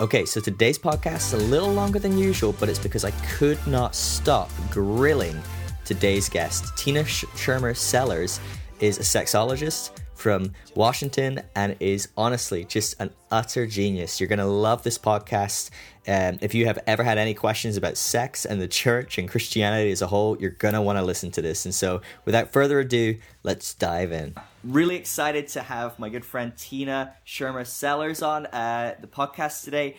[0.00, 3.58] Okay, so today's podcast is a little longer than usual, but it's because I could
[3.66, 5.38] not stop grilling
[5.84, 6.74] today's guest.
[6.74, 8.40] Tina Sh- Schermer Sellers
[8.80, 14.18] is a sexologist from Washington and is honestly just an utter genius.
[14.18, 15.68] You're going to love this podcast.
[16.08, 19.90] Um, if you have ever had any questions about sex and the church and Christianity
[19.90, 21.66] as a whole, you're going to want to listen to this.
[21.66, 24.34] And so, without further ado, let's dive in.
[24.62, 29.96] Really excited to have my good friend Tina Schermer Sellers on uh, the podcast today.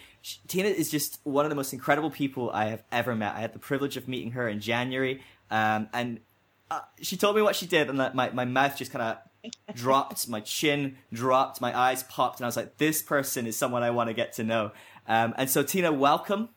[0.47, 3.33] Tina is just one of the most incredible people I have ever met.
[3.35, 6.19] I had the privilege of meeting her in January, um, and
[6.69, 10.29] uh, she told me what she did, and my, my mouth just kind of dropped,
[10.29, 13.89] my chin dropped, my eyes popped, and I was like, this person is someone I
[13.89, 14.73] want to get to know.
[15.07, 16.49] Um, and so, Tina, welcome.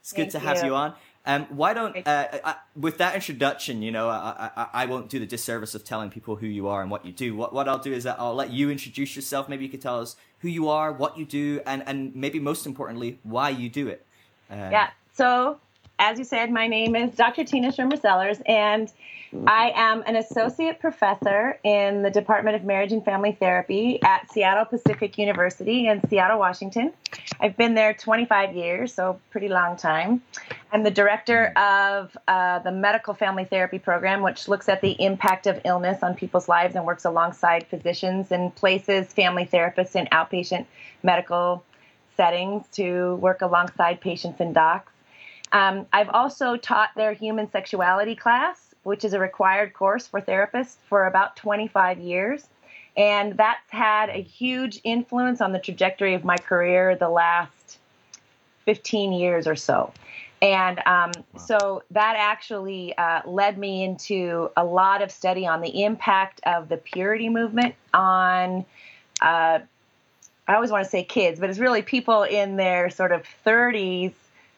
[0.00, 0.66] It's good Thank to have you.
[0.66, 0.94] you on.
[1.28, 5.18] Um, why don't, uh, I, with that introduction, you know, I, I, I won't do
[5.18, 7.36] the disservice of telling people who you are and what you do.
[7.36, 9.46] What, what I'll do is that I'll let you introduce yourself.
[9.46, 12.64] Maybe you could tell us who you are, what you do, and, and maybe most
[12.64, 14.06] importantly, why you do it.
[14.50, 14.88] Uh, Yeah.
[15.12, 15.60] So,
[15.98, 17.44] as you said, my name is Dr.
[17.44, 18.90] Tina Schermer Sellers, and
[19.46, 24.64] I am an associate professor in the Department of Marriage and Family Therapy at Seattle
[24.64, 26.92] Pacific University in Seattle, Washington.
[27.40, 30.22] I've been there 25 years, so pretty long time.
[30.72, 35.46] I'm the director of uh, the Medical Family Therapy Program, which looks at the impact
[35.46, 40.64] of illness on people's lives and works alongside physicians and places family therapists in outpatient
[41.02, 41.64] medical
[42.16, 44.92] settings to work alongside patients and docs.
[45.52, 50.76] Um, I've also taught their human sexuality class, which is a required course for therapists,
[50.88, 52.48] for about 25 years.
[52.96, 57.78] And that's had a huge influence on the trajectory of my career the last
[58.64, 59.92] 15 years or so.
[60.40, 65.84] And um, so that actually uh, led me into a lot of study on the
[65.84, 68.64] impact of the purity movement on,
[69.20, 69.58] uh,
[70.48, 74.12] I always want to say kids, but it's really people in their sort of 30s,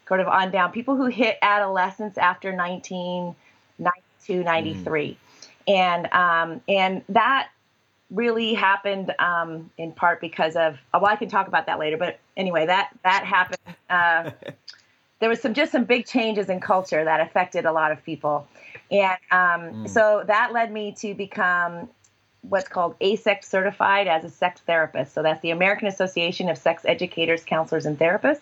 [0.06, 2.52] sort of on down, people who hit adolescence after
[4.28, 5.18] 1992, 93.
[5.68, 7.48] And, um, and that
[8.10, 12.18] really happened um, in part because of, well, I can talk about that later, but
[12.36, 13.76] anyway, that, that happened.
[13.88, 14.30] Uh,
[15.20, 18.48] there was some just some big changes in culture that affected a lot of people
[18.90, 21.88] and um, so that led me to become
[22.42, 26.82] what's called AASECT certified as a sex therapist so that's the american association of sex
[26.86, 28.40] educators counselors and therapists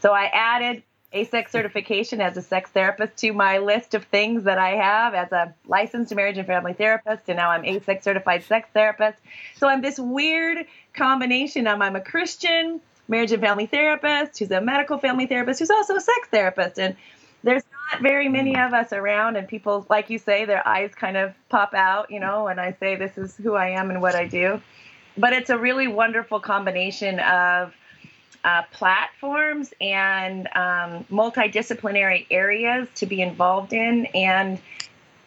[0.00, 0.82] so i added
[1.12, 5.32] AASECT certification as a sex therapist to my list of things that I have as
[5.32, 9.18] a licensed marriage and family therapist, and now I'm AASECT certified sex therapist.
[9.56, 14.60] So I'm this weird combination of I'm a Christian marriage and family therapist who's a
[14.60, 16.96] medical family therapist who's also a sex therapist, and
[17.44, 17.62] there's
[17.92, 21.32] not very many of us around, and people, like you say, their eyes kind of
[21.48, 24.26] pop out, you know, when I say this is who I am and what I
[24.26, 24.60] do.
[25.16, 27.72] But it's a really wonderful combination of
[28.46, 34.60] uh, platforms and um, multidisciplinary areas to be involved in and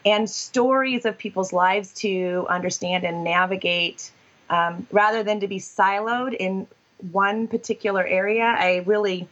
[0.06, 4.09] and stories of people's lives to understand and navigate
[4.50, 6.66] um, rather than to be siloed in
[7.12, 8.46] one particular area.
[8.46, 9.28] I really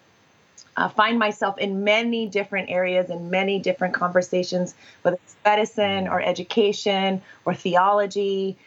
[0.76, 6.22] uh, find myself in many different areas and many different conversations whether it's medicine or
[6.22, 8.58] education or theology.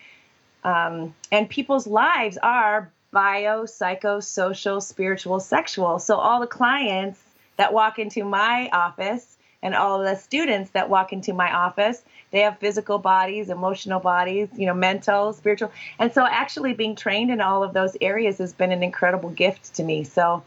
[0.65, 5.99] Um, and people's lives are bio, psycho, social, spiritual, sexual.
[5.99, 7.21] So all the clients
[7.57, 12.41] that walk into my office and all the students that walk into my office, they
[12.41, 15.71] have physical bodies, emotional bodies, you know, mental, spiritual.
[15.99, 19.75] And so actually being trained in all of those areas has been an incredible gift
[19.75, 20.05] to me.
[20.05, 20.43] So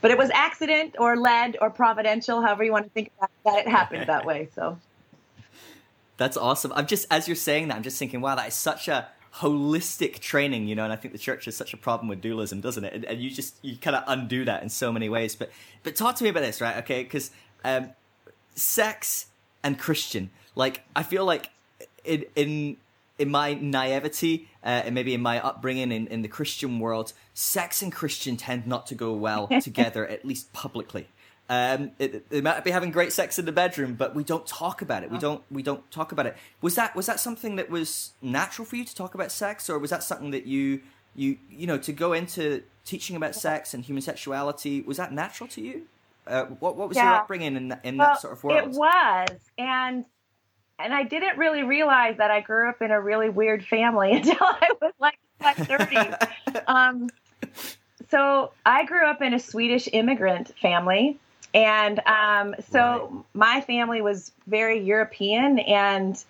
[0.00, 3.44] but it was accident or led or providential, however you want to think about it,
[3.44, 4.48] that it happened that way.
[4.54, 4.78] So
[6.16, 6.72] That's awesome.
[6.74, 10.18] I'm just, as you're saying that, I'm just thinking, wow, that is such a holistic
[10.18, 12.84] training, you know, and I think the church has such a problem with dualism, doesn't
[12.84, 12.92] it?
[12.92, 15.36] And, and you just you kind of undo that in so many ways.
[15.36, 15.50] But
[15.82, 16.76] but talk to me about this, right?
[16.78, 17.30] Okay, because
[17.64, 17.90] um,
[18.54, 19.26] sex
[19.62, 21.50] and Christian, like I feel like
[22.04, 22.76] in in
[23.18, 27.82] in my naivety uh, and maybe in my upbringing in, in the Christian world, sex
[27.82, 31.08] and Christian tend not to go well together, at least publicly.
[31.50, 34.82] Um, it, they might be having great sex in the bedroom, but we don't talk
[34.82, 35.10] about it.
[35.10, 35.42] We don't.
[35.50, 36.36] We don't talk about it.
[36.60, 39.78] Was that was that something that was natural for you to talk about sex, or
[39.78, 40.80] was that something that you
[41.14, 44.82] you you know to go into teaching about sex and human sexuality?
[44.82, 45.86] Was that natural to you?
[46.26, 48.58] Uh, what what was your upbringing in that, in well, that sort of world?
[48.58, 50.04] it was, and
[50.78, 54.36] and I didn't really realize that I grew up in a really weird family until
[54.40, 56.18] I was like in my
[56.66, 57.08] um,
[58.10, 61.18] so I grew up in a Swedish immigrant family,
[61.54, 66.22] and um, so my family was very European, and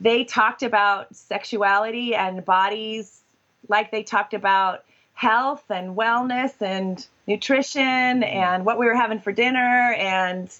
[0.00, 3.20] they talked about sexuality and bodies
[3.68, 4.84] like they talked about
[5.14, 9.94] health and wellness and nutrition and what we were having for dinner.
[9.98, 10.52] And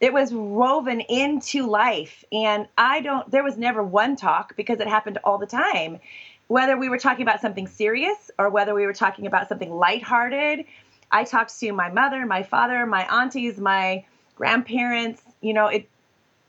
[0.00, 2.24] it was woven into life.
[2.32, 5.98] And i don't there was never one talk because it happened all the time.
[6.46, 10.64] Whether we were talking about something serious or whether we were talking about something lighthearted
[11.10, 14.04] i talked to my mother my father my aunties my
[14.36, 15.88] grandparents you know it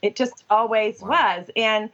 [0.01, 1.09] it just always wow.
[1.09, 1.89] was and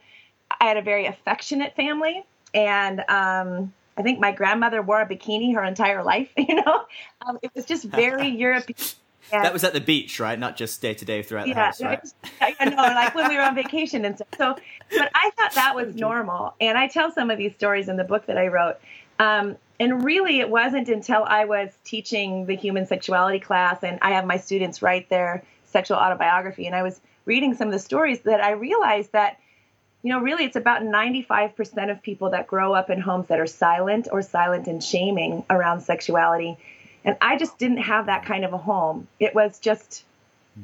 [0.60, 2.24] i had a very affectionate family
[2.54, 6.30] and um, I think my grandmother wore a bikini her entire life.
[6.46, 6.84] You know,
[7.26, 8.76] um, it was just very European.
[9.32, 10.38] That was at the beach, right?
[10.38, 12.56] Not just day to day throughout yeah, the house, right?
[12.60, 14.28] I know, like when we were on vacation and stuff.
[14.38, 14.56] So,
[14.96, 18.04] but I thought that was normal, and I tell some of these stories in the
[18.04, 18.76] book that I wrote.
[19.18, 24.12] Um, and really, it wasn't until I was teaching the human sexuality class, and I
[24.12, 28.20] have my students write their sexual autobiography, and I was reading some of the stories
[28.20, 29.38] that I realized that
[30.06, 33.46] you know, really it's about 95% of people that grow up in homes that are
[33.48, 36.56] silent or silent and shaming around sexuality.
[37.04, 39.08] And I just didn't have that kind of a home.
[39.18, 40.04] It was just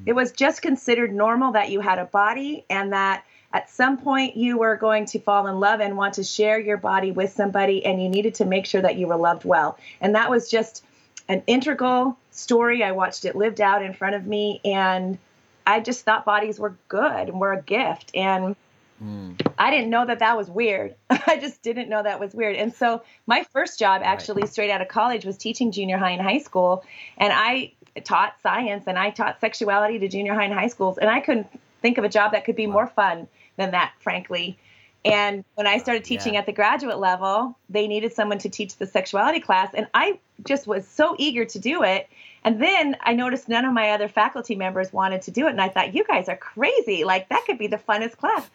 [0.07, 4.37] it was just considered normal that you had a body and that at some point
[4.37, 7.85] you were going to fall in love and want to share your body with somebody
[7.85, 9.79] and you needed to make sure that you were loved well.
[10.01, 10.85] And that was just
[11.29, 12.83] an integral story.
[12.83, 15.19] I watched it lived out in front of me and
[15.67, 18.11] I just thought bodies were good and were a gift.
[18.15, 18.57] And
[19.03, 19.41] Mm.
[19.59, 20.95] I didn't know that that was weird.
[21.11, 22.57] I just didn't know that was weird.
[22.57, 24.53] And so my first job, actually, right.
[24.53, 26.85] straight out of college, was teaching junior high and high school.
[27.19, 27.73] And I
[28.05, 30.99] taught science and I taught sexuality to junior high and high schools.
[30.99, 31.49] And I couldn't
[31.81, 32.75] think of a job that could be wow.
[32.75, 34.59] more fun than that, frankly.
[35.05, 36.41] And when I started teaching yeah.
[36.41, 39.75] at the graduate level, they needed someone to teach the sexuality class.
[39.75, 42.09] And I just was so eager to do it.
[42.45, 45.51] And then I noticed none of my other faculty members wanted to do it.
[45.51, 47.05] And I thought, you guys are crazy.
[47.05, 48.49] Like, that could be the funnest class.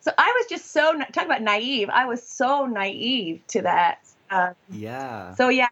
[0.00, 1.88] So I was just so talk about naive.
[1.90, 4.00] I was so naive to that.
[4.30, 5.34] Um, yeah.
[5.34, 5.68] So yeah.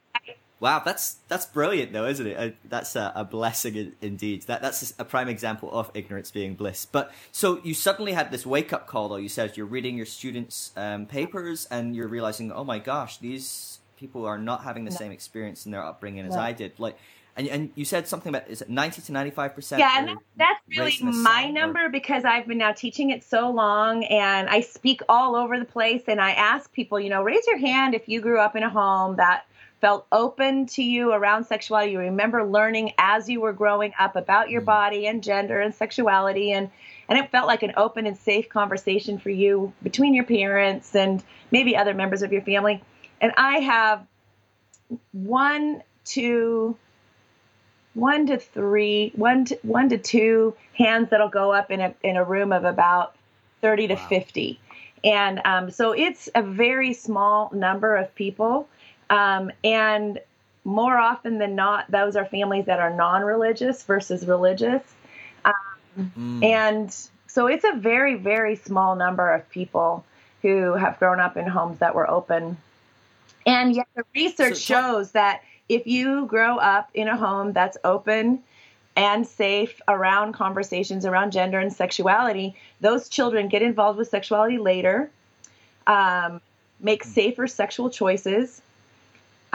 [0.59, 2.37] Wow, that's that's brilliant, though, isn't it?
[2.39, 4.43] Uh, that's a, a blessing in, indeed.
[4.43, 6.87] That that's a prime example of ignorance being bliss.
[6.87, 9.17] But so you suddenly had this wake up call, though.
[9.17, 13.81] You said you're reading your students' um, papers and you're realizing, oh my gosh, these
[13.99, 14.97] people are not having the no.
[14.97, 16.41] same experience in their upbringing as no.
[16.41, 16.73] I did.
[16.79, 16.97] Like,
[17.37, 20.61] and, and you said something about is it 90 to 95 percent yeah and that's
[20.69, 21.91] really my number or?
[21.91, 26.05] because i've been now teaching it so long and i speak all over the place
[26.09, 28.71] and i ask people you know raise your hand if you grew up in a
[28.71, 29.45] home that
[29.81, 31.93] felt open to you around sexuality.
[31.93, 35.75] You remember learning as you were growing up about your mm body and gender and
[35.75, 36.71] sexuality and
[37.09, 41.23] and it felt like an open and safe conversation for you between your parents and
[41.53, 42.83] maybe other members of your family.
[43.21, 44.05] And i have
[45.13, 46.77] one two
[47.97, 52.17] one to three, one to one to two hands that'll go up in a in
[52.17, 53.17] a room of about
[53.63, 54.07] thirty to wow.
[54.09, 54.61] fifty,
[55.03, 58.69] and um, so it's a very small number of people,
[59.11, 60.21] um, and
[60.65, 64.83] more often than not, those are families that are non-religious versus religious,
[65.45, 65.55] um,
[65.99, 66.45] mm.
[66.45, 66.95] and
[67.27, 70.05] so it's a very very small number of people
[70.43, 72.57] who have grown up in homes that were open,
[73.47, 77.77] and yet the research so, shows that if you grow up in a home that's
[77.85, 78.43] open
[78.97, 85.11] and safe around conversations around gender and sexuality, those children get involved with sexuality later,
[85.87, 86.41] um,
[86.81, 87.11] make hmm.
[87.11, 88.63] safer sexual choices.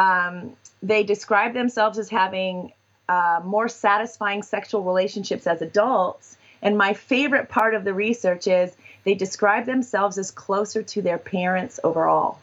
[0.02, 2.74] Um, they describe themselves as having
[3.08, 6.38] uh, more satisfying sexual relationships as adults.
[6.64, 11.20] And my favorite part of the research is they describe themselves as closer to their
[11.20, 12.40] parents overall.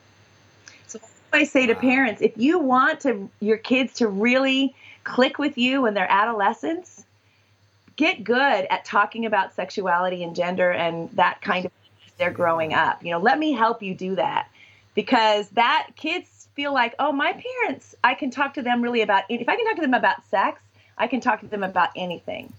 [0.87, 1.01] So
[1.33, 5.83] I say to parents, if you want to your kids to really click with you
[5.83, 7.05] when they're adolescents,
[7.97, 11.73] get good at talking about sexuality and gender and that kind of
[12.19, 13.05] they're growing up.
[13.05, 14.49] You know, let me help you do that
[14.95, 19.23] because that kids feel like, oh, my parents, I can talk to them really about
[19.29, 20.61] if I can talk to them about sex,
[20.99, 22.53] I can talk to them about anything.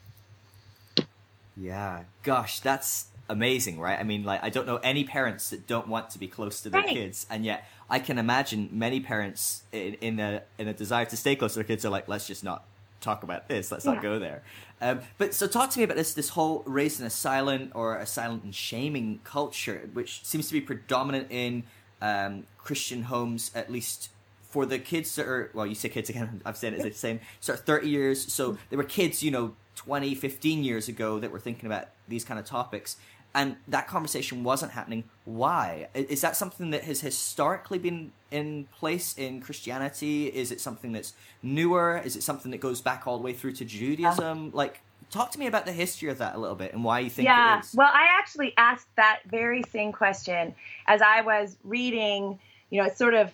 [1.58, 4.00] Yeah, gosh, that's amazing, right?
[4.00, 6.70] I mean, like I don't know any parents that don't want to be close to
[6.70, 6.96] their right.
[6.96, 11.18] kids, and yet I can imagine many parents in, in a in a desire to
[11.18, 12.64] stay close to their kids are like, let's just not
[13.02, 13.70] talk about this.
[13.70, 13.96] Let's yeah.
[13.96, 14.44] not go there.
[14.80, 17.98] Um, but so talk to me about this this whole race in a silent or
[17.98, 21.64] a silent and shaming culture, which seems to be predominant in
[22.02, 24.10] um, Christian homes, at least
[24.50, 26.42] for the kids that are well, you say kids again.
[26.46, 27.20] I've said it the same.
[27.40, 28.32] Sort of thirty years.
[28.34, 32.26] So there were kids, you know, 20, 15 years ago that were thinking about these
[32.26, 32.98] kind of topics
[33.34, 35.04] and that conversation wasn't happening.
[35.26, 35.88] Why?
[35.94, 40.28] Is that something that has historically been in place in Christianity?
[40.28, 41.14] Is it something that's
[41.44, 42.02] newer?
[42.04, 44.52] Is it something that goes back all the way through to Judaism?
[44.52, 47.10] Like, talk to me about the history of that a little bit and why you
[47.10, 47.58] think yeah.
[47.58, 47.76] it is.
[47.76, 50.56] Well, I actually asked that very same question
[50.88, 52.40] as I was reading,
[52.70, 53.32] you know, it's sort of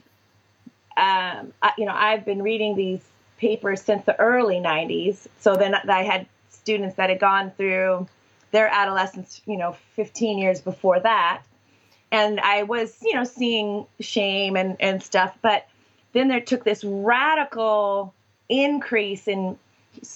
[0.97, 3.01] um, I, you know, I've been reading these
[3.37, 5.27] papers since the early 90s.
[5.41, 8.07] So then I had students that had gone through
[8.51, 11.43] their adolescence, you know, 15 years before that.
[12.11, 15.37] And I was, you know, seeing shame and, and stuff.
[15.41, 15.67] But
[16.13, 18.13] then there took this radical
[18.47, 19.57] increase in,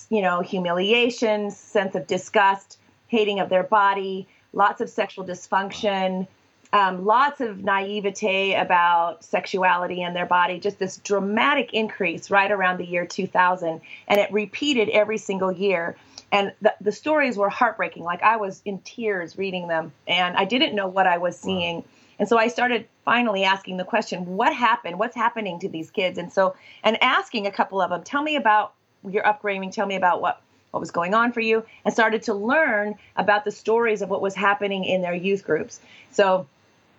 [0.10, 6.28] you know, humiliation, sense of disgust, hating of their body, lots of sexual dysfunction,
[6.72, 12.78] um, lots of naivete about sexuality and their body, just this dramatic increase right around
[12.78, 13.82] the year 2000.
[14.08, 15.96] And it repeated every single year.
[16.32, 18.04] And the, the stories were heartbreaking.
[18.04, 21.84] Like I was in tears reading them, and I didn't know what I was seeing.
[22.20, 25.00] And so I started finally asking the question, what happened?
[25.00, 26.20] What's happening to these kids?
[26.20, 28.74] And so, and asking a couple of them, tell me about
[29.08, 30.42] your upbringing, tell me about what
[30.72, 34.22] what was going on for you, and started to learn about the stories of what
[34.22, 35.80] was happening in their youth groups.
[36.12, 36.46] So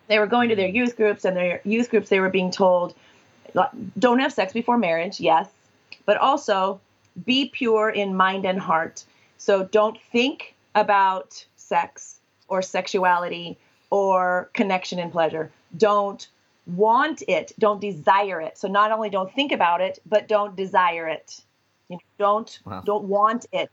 [0.09, 2.95] they were going to their youth groups, and their youth groups, they were being told,
[3.99, 5.49] don't have sex before marriage, yes,
[6.05, 6.81] but also
[7.25, 9.05] be pure in mind and heart.
[9.39, 12.17] So don't think about sex
[12.49, 13.57] or sexuality
[13.91, 15.51] or connection and pleasure.
[15.77, 16.27] Don't
[16.67, 17.53] want it.
[17.59, 18.59] Don't desire it.
[18.59, 21.41] So not only don't think about it, but don't desire it.
[21.91, 22.81] You know, don't wow.
[22.81, 23.71] don't want it.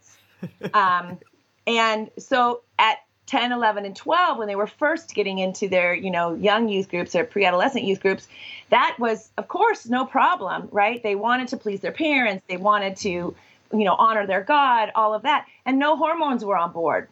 [0.74, 1.18] um,
[1.66, 2.98] and so at
[3.28, 6.90] 10, 11, and 12, when they were first getting into their, you know, young youth
[6.90, 8.28] groups or pre-adolescent youth groups,
[8.70, 11.04] that was, of course, no problem, right?
[11.04, 12.44] They wanted to please their parents.
[12.48, 13.36] They wanted to, you
[13.72, 15.46] know, honor their God, all of that.
[15.66, 17.10] And no hormones were on board,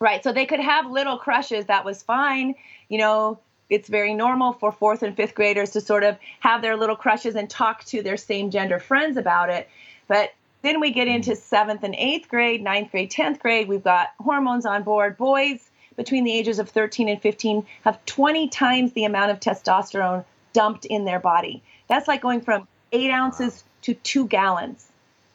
[0.00, 0.24] right?
[0.24, 1.66] So they could have little crushes.
[1.66, 2.54] That was fine.
[2.88, 3.38] You know,
[3.68, 7.34] it's very normal for fourth and fifth graders to sort of have their little crushes
[7.34, 9.68] and talk to their same gender friends about it.
[10.08, 11.40] But then we get into mm-hmm.
[11.40, 13.68] seventh and eighth grade, ninth grade, 10th grade.
[13.68, 15.16] We've got hormones on board.
[15.16, 20.24] Boys between the ages of 13 and 15 have 20 times the amount of testosterone
[20.52, 21.62] dumped in their body.
[21.88, 24.88] That's like going from eight ounces to two gallons.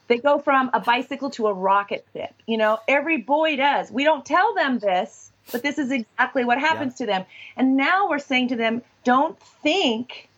[0.08, 2.34] They go from a bicycle to a rocket ship.
[2.48, 3.92] You know, every boy does.
[3.92, 7.06] We don't tell them this, but this is exactly what happens yeah.
[7.06, 7.26] to them.
[7.56, 10.29] And now we're saying to them, don't think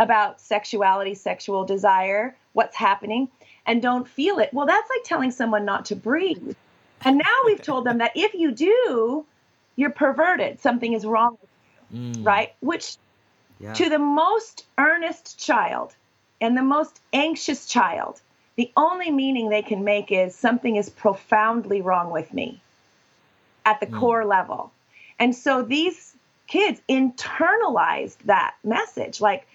[0.00, 3.28] about sexuality, sexual desire, what's happening
[3.66, 4.52] and don't feel it.
[4.52, 6.56] Well, that's like telling someone not to breathe.
[7.02, 9.24] And now we've told them that if you do,
[9.76, 10.60] you're perverted.
[10.60, 11.50] Something is wrong with
[11.90, 12.26] you, mm.
[12.26, 12.54] right?
[12.60, 12.96] Which
[13.60, 13.74] yeah.
[13.74, 15.94] to the most earnest child
[16.40, 18.20] and the most anxious child,
[18.56, 22.62] the only meaning they can make is something is profoundly wrong with me
[23.66, 23.98] at the mm.
[23.98, 24.72] core level.
[25.18, 26.14] And so these
[26.46, 29.46] kids internalized that message like,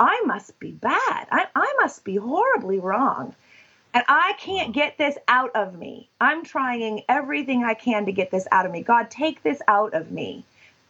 [0.00, 1.28] I must be bad.
[1.30, 3.34] I, I must be horribly wrong.
[3.92, 6.08] And I can't get this out of me.
[6.20, 8.82] I'm trying everything I can to get this out of me.
[8.82, 10.44] God, take this out of me.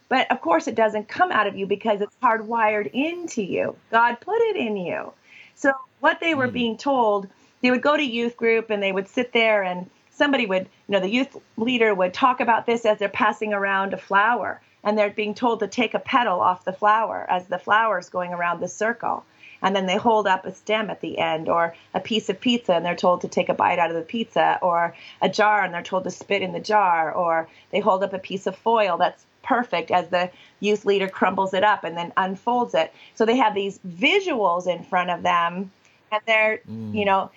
[0.07, 3.75] But of course, it doesn't come out of you because it's hardwired into you.
[3.91, 5.11] God put it in you.
[5.55, 6.53] So, what they were mm.
[6.53, 7.27] being told,
[7.61, 10.93] they would go to youth group and they would sit there, and somebody would, you
[10.93, 14.97] know, the youth leader would talk about this as they're passing around a flower and
[14.97, 18.59] they're being told to take a petal off the flower as the flower's going around
[18.59, 19.25] the circle.
[19.63, 22.73] And then they hold up a stem at the end, or a piece of pizza,
[22.73, 25.71] and they're told to take a bite out of the pizza, or a jar, and
[25.71, 28.97] they're told to spit in the jar, or they hold up a piece of foil
[28.97, 32.91] that's perfect as the youth leader crumbles it up and then unfolds it.
[33.13, 35.71] So they have these visuals in front of them,
[36.11, 36.95] and they're, mm.
[36.95, 37.29] you know,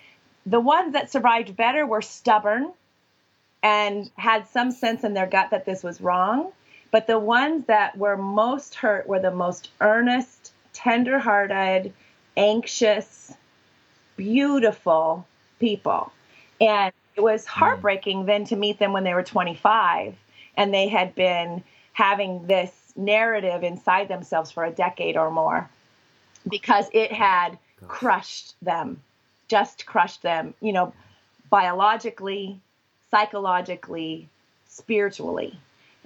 [0.47, 2.71] the ones that survived better were stubborn
[3.61, 6.51] and had some sense in their gut that this was wrong
[6.95, 11.91] but the ones that were most hurt were the most earnest, tender-hearted,
[12.37, 13.33] anxious,
[14.15, 15.27] beautiful
[15.59, 16.13] people.
[16.61, 17.59] And it was hmm.
[17.59, 20.15] heartbreaking then to meet them when they were 25
[20.55, 25.69] and they had been having this narrative inside themselves for a decade or more
[26.49, 27.89] because it had Gosh.
[27.89, 29.01] crushed them,
[29.49, 30.93] just crushed them, you know,
[31.49, 32.57] biologically,
[33.11, 34.29] psychologically,
[34.69, 35.59] spiritually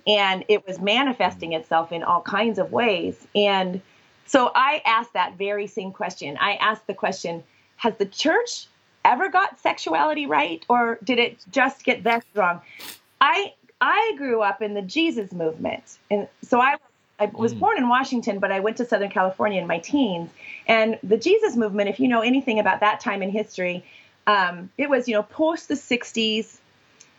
[0.09, 3.27] and it was manifesting itself in all kinds of ways.
[3.35, 3.79] And
[4.25, 6.35] so I asked that very same question.
[6.41, 7.43] I asked the question
[7.77, 8.67] Has the church
[9.05, 12.59] ever got sexuality right, or did it just get that wrong?
[13.21, 16.77] I I grew up in the Jesus movement, and so I
[17.19, 17.59] I was mm.
[17.59, 20.31] born in Washington, but I went to Southern California in my teens.
[20.67, 23.85] And the Jesus movement, if you know anything about that time in history,
[24.25, 26.57] um, it was you know post the '60s.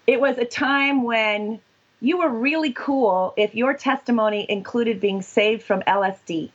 [0.08, 1.60] It was a time when
[2.00, 6.50] you were really cool if your testimony included being saved from LSD.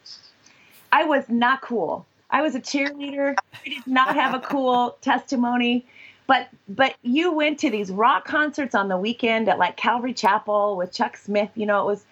[0.91, 2.05] I was not cool.
[2.29, 3.35] I was a cheerleader.
[3.53, 5.85] I did not have a cool testimony.
[6.27, 10.75] But but you went to these rock concerts on the weekend at like Calvary Chapel
[10.75, 12.03] with Chuck Smith, you know, it was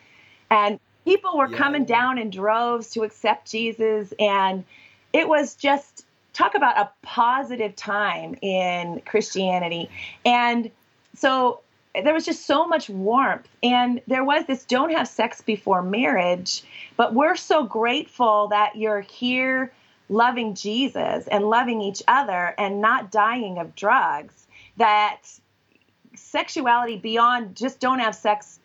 [0.51, 1.57] and people were yeah.
[1.57, 4.63] coming down in droves to accept Jesus and
[5.13, 9.89] it was just talk about a positive time in Christianity.
[10.25, 10.69] And
[11.15, 11.61] so
[11.93, 13.47] there was just so much warmth.
[13.61, 16.63] And there was this don't have sex before marriage
[16.97, 19.71] but we're so grateful that you're here
[20.09, 24.47] loving jesus and loving each other and not dying of drugs
[24.77, 25.21] that
[26.15, 28.59] sexuality beyond just don't have sex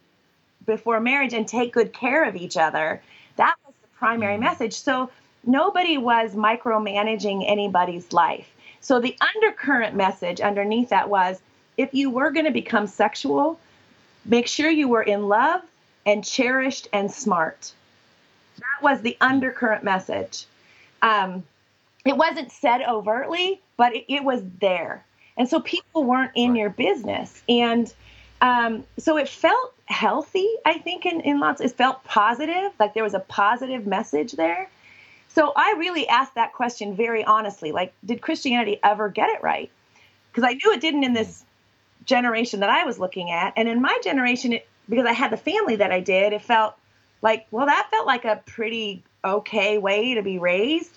[0.67, 3.01] before marriage and take good care of each other
[3.39, 4.45] that was the primary mm-hmm.
[4.45, 4.75] message.
[4.75, 5.11] So
[5.45, 8.49] nobody was micromanaging anybody's life.
[8.81, 11.41] So the undercurrent message underneath that was
[11.79, 13.59] if you were going to become sexual,
[14.25, 15.63] make sure you were in love
[16.05, 17.73] and cherished and smart.
[18.59, 20.45] That was the undercurrent message.
[21.01, 21.45] Um,
[22.05, 25.05] it wasn't said overtly, but it, it, was there.
[25.37, 27.43] And so people weren't in your business.
[27.49, 27.93] And
[28.41, 33.05] um, so it felt healthy, I think, in, in lots, it felt positive, like there
[33.05, 34.69] was a positive message there.
[35.29, 39.71] So I really asked that question very honestly like, did Christianity ever get it right?
[40.33, 41.45] Because I knew it didn't in this
[42.09, 43.53] generation that I was looking at.
[43.57, 46.75] And in my generation, it, because I had the family that I did, it felt
[47.23, 50.97] like, well, that felt like a pretty okay way to be raised,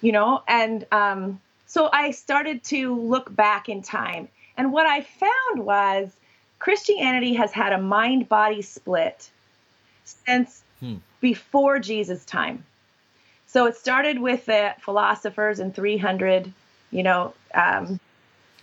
[0.00, 0.42] you know?
[0.48, 4.28] And um, so I started to look back in time.
[4.56, 6.10] And what I found was
[6.58, 9.30] Christianity has had a mind body split
[10.04, 10.96] since hmm.
[11.20, 12.64] before Jesus' time.
[13.46, 16.52] So it started with the philosophers in 300,
[16.90, 18.00] you know, um,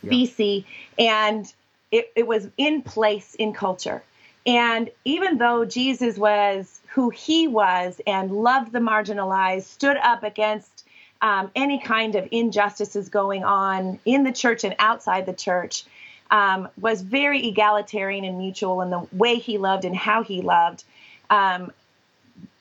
[0.01, 0.12] yeah.
[0.12, 0.65] BC,
[0.98, 1.53] and
[1.91, 4.03] it, it was in place in culture.
[4.46, 10.86] And even though Jesus was who he was and loved the marginalized, stood up against
[11.22, 15.84] um, any kind of injustices going on in the church and outside the church,
[16.31, 20.84] um, was very egalitarian and mutual in the way he loved and how he loved.
[21.29, 21.72] Um,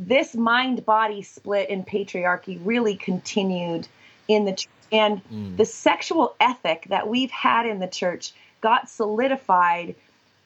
[0.00, 3.86] this mind body split in patriarchy really continued
[4.26, 4.70] in the church.
[4.90, 5.56] And mm.
[5.56, 9.94] the sexual ethic that we've had in the church got solidified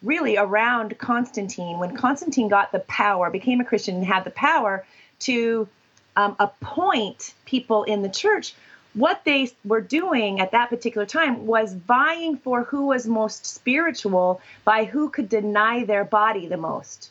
[0.01, 4.85] really around Constantine when Constantine got the power, became a Christian, and had the power
[5.19, 5.67] to
[6.15, 8.53] um, appoint people in the church.
[8.93, 14.41] What they were doing at that particular time was vying for who was most spiritual
[14.65, 17.09] by who could deny their body the most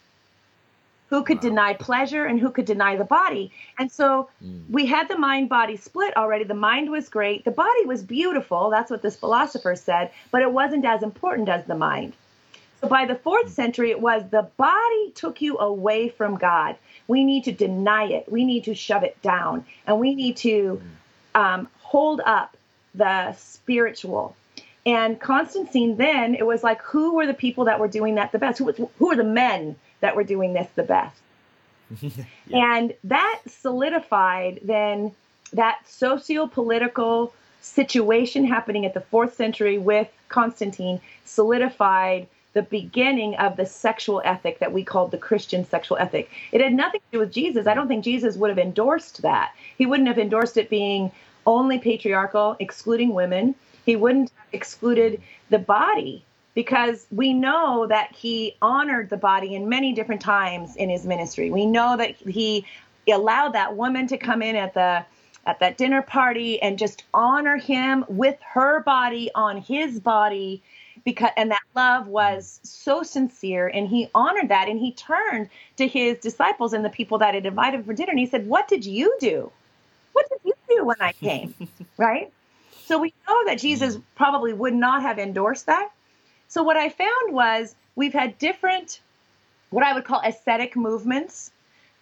[1.13, 1.51] who could wow.
[1.51, 3.53] deny pleasure and who could deny the body.
[3.79, 4.63] And so mm.
[4.71, 6.45] we had the mind body split already.
[6.45, 8.71] The mind was great, the body was beautiful.
[8.71, 12.15] That's what this philosopher said, but it wasn't as important as the mind.
[12.81, 13.51] So by the fourth mm.
[13.51, 16.77] century, it was the body took you away from God.
[17.09, 20.81] We need to deny it, we need to shove it down, and we need to
[20.81, 21.39] mm.
[21.39, 22.57] um, hold up
[22.95, 24.35] the spiritual.
[24.87, 28.39] And Constantine, then it was like, who were the people that were doing that the
[28.39, 28.59] best?
[28.59, 31.17] Who, who were the men that were doing this the best.
[32.47, 32.77] yeah.
[32.77, 35.13] And that solidified then
[35.53, 43.57] that socio political situation happening at the fourth century with Constantine solidified the beginning of
[43.57, 46.31] the sexual ethic that we called the Christian sexual ethic.
[46.51, 47.67] It had nothing to do with Jesus.
[47.67, 49.53] I don't think Jesus would have endorsed that.
[49.79, 51.11] He wouldn't have endorsed it being
[51.47, 53.55] only patriarchal, excluding women.
[53.87, 59.69] He wouldn't have excluded the body because we know that he honored the body in
[59.69, 61.51] many different times in his ministry.
[61.51, 62.67] We know that he
[63.09, 65.05] allowed that woman to come in at the
[65.45, 70.63] at that dinner party and just honor him with her body on his body
[71.05, 75.89] because and that love was so sincere and he honored that and he turned to
[75.89, 78.69] his disciples and the people that had invited him for dinner and he said what
[78.69, 79.51] did you do?
[80.13, 81.55] What did you do when i came?
[81.99, 82.33] Right?
[82.87, 85.91] So we know that jesus probably would not have endorsed that
[86.53, 89.01] so what I found was we've had different,
[89.71, 91.51] what I would call ascetic movements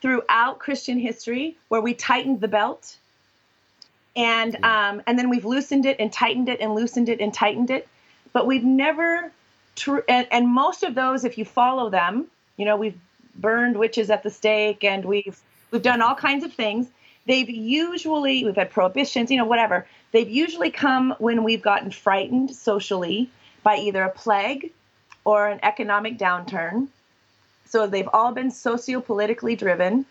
[0.03, 2.97] throughout Christian history where we tightened the belt.
[4.17, 7.71] And um, and then we've loosened it and tightened it and loosened it and tightened
[7.71, 7.87] it,
[8.33, 9.31] but we've never
[9.77, 10.03] true.
[10.09, 12.99] And, and most of those, if you follow them, you know, we've
[13.37, 15.39] burned witches at the stake and we've
[15.71, 16.89] we've done all kinds of things.
[17.25, 19.87] They've usually we've had prohibitions, you know, whatever.
[20.11, 23.31] They've usually come when we've gotten frightened socially
[23.62, 24.73] by either a plague
[25.25, 26.88] or an economic downturn.
[27.66, 30.07] So they've all been socio-politically driven.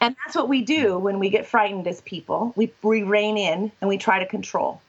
[0.00, 2.52] And that's what we do when we get frightened as people.
[2.56, 4.80] We, we rein in and we try to control,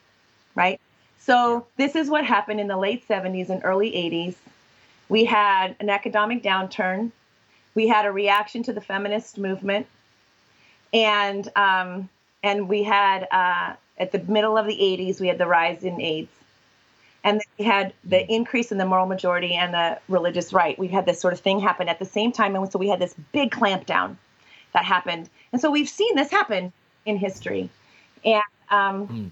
[0.56, 0.80] right?
[1.20, 4.36] So this is what happened in the late 70s and early 80s.
[5.10, 7.12] We had an economic downturn.
[7.74, 9.88] We had a reaction to the feminist movement,
[10.94, 12.10] and um,
[12.42, 16.00] and we had uh, at the middle of the 80s we had the rise in
[16.00, 16.32] AIDS
[17.26, 20.78] and we had the increase in the moral majority and the religious right.
[20.78, 23.00] We had this sort of thing happen at the same time, and so we had
[23.00, 24.16] this big clampdown
[24.74, 25.28] that happened.
[25.52, 26.72] And so we've seen this happen
[27.04, 27.70] in history,
[28.24, 29.32] and um, mm.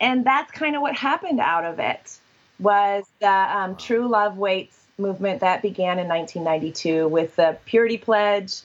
[0.00, 2.16] and that's kind of what happened out of it
[2.60, 8.60] was the um, True Love Waits movement that began in 1992 with the Purity Pledge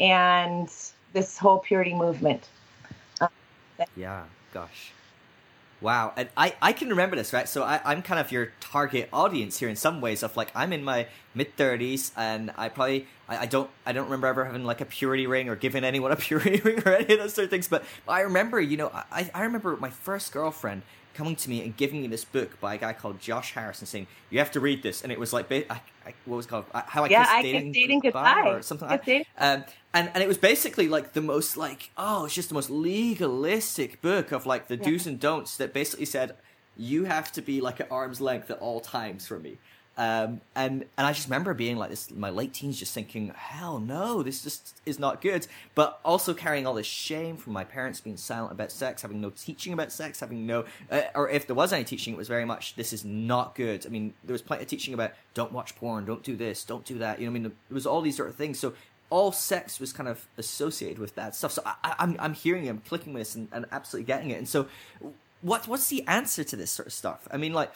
[0.00, 0.68] and
[1.12, 2.48] this whole purity movement.
[3.96, 4.90] yeah, gosh.
[5.80, 7.46] Wow, and I, I can remember this, right?
[7.46, 10.22] So I, I'm kind of your target audience here in some ways.
[10.22, 14.06] Of like, I'm in my mid thirties, and I probably I, I, don't I don't
[14.06, 17.12] remember ever having like a purity ring or giving anyone a purity ring or any
[17.12, 17.68] of those sort of things.
[17.68, 20.82] But, but I remember, you know, I, I remember my first girlfriend
[21.16, 24.06] coming to me and giving me this book by a guy called Josh Harrison, saying
[24.30, 25.64] you have to read this, and it was like I,
[26.04, 28.62] I, what was it called how I yeah, kissed I dating, dating goodbye, goodbye, or
[28.62, 29.26] something like that.
[29.38, 32.70] Um, and and it was basically like the most like oh, it's just the most
[32.70, 34.84] legalistic book of like the yeah.
[34.84, 36.36] do's and don'ts that basically said
[36.76, 39.58] you have to be like at arm's length at all times for me.
[39.98, 43.78] Um, and and I just remember being like this, my late teens, just thinking, hell
[43.78, 45.46] no, this just is not good.
[45.74, 49.30] But also carrying all this shame from my parents being silent about sex, having no
[49.30, 52.44] teaching about sex, having no, uh, or if there was any teaching, it was very
[52.44, 53.86] much this is not good.
[53.86, 56.84] I mean, there was plenty of teaching about don't watch porn, don't do this, don't
[56.84, 57.18] do that.
[57.18, 58.58] You know, I mean, there was all these sort of things.
[58.58, 58.74] So
[59.08, 61.52] all sex was kind of associated with that stuff.
[61.52, 64.38] So I, am I'm, I'm hearing it, I'm clicking this, and, and absolutely getting it.
[64.38, 64.66] And so,
[65.40, 67.28] what what's the answer to this sort of stuff?
[67.30, 67.72] I mean, like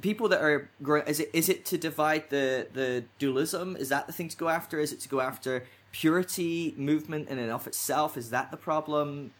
[0.00, 3.76] people that are growing is it is it to divide the the dualism?
[3.76, 4.78] Is that the thing to go after?
[4.80, 8.16] Is it to go after purity movement in and of itself?
[8.16, 9.32] Is that the problem?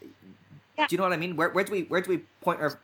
[0.78, 0.86] Yeah.
[0.86, 1.36] do you know what i mean?
[1.36, 2.78] Where, where do we where do we point our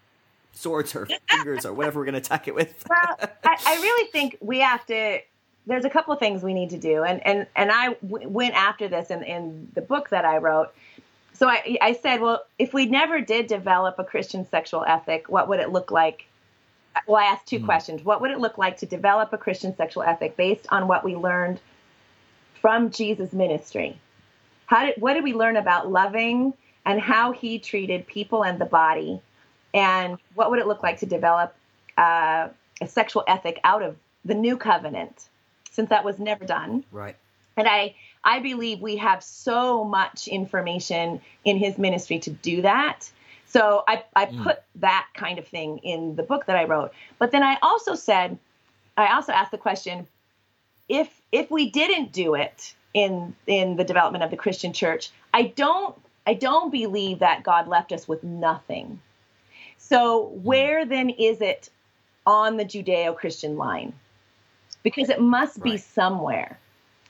[0.52, 2.84] swords or fingers or whatever we're going to attack it with?
[2.88, 5.20] Well I, I, really think we have to
[5.66, 7.04] there's a couple of things we need to do.
[7.04, 10.74] And and and I w- went after this in in the book that i wrote.
[11.34, 15.48] So I, I said well if we never did develop a christian sexual ethic what
[15.48, 16.26] would it look like
[17.06, 17.64] well, I asked two mm.
[17.64, 18.04] questions.
[18.04, 21.16] What would it look like to develop a Christian sexual ethic based on what we
[21.16, 21.60] learned
[22.60, 23.98] from Jesus' ministry?
[24.66, 28.66] How did what did we learn about loving and how he treated people and the
[28.66, 29.20] body?
[29.74, 31.54] And what would it look like to develop
[31.96, 32.48] uh,
[32.80, 35.28] a sexual ethic out of the new covenant,
[35.70, 36.84] since that was never done?
[36.92, 37.16] Right.
[37.56, 43.10] And I I believe we have so much information in his ministry to do that.
[43.48, 44.42] So I, I mm.
[44.44, 46.92] put that kind of thing in the book that I wrote.
[47.18, 48.38] But then I also said,
[48.96, 50.06] I also asked the question,
[50.88, 55.44] if if we didn't do it in in the development of the Christian church, I
[55.44, 55.94] don't
[56.26, 59.00] I don't believe that God left us with nothing.
[59.78, 60.42] So mm.
[60.42, 61.70] where then is it
[62.26, 63.94] on the Judeo-Christian line?
[64.82, 65.80] Because it must be right.
[65.80, 66.58] somewhere.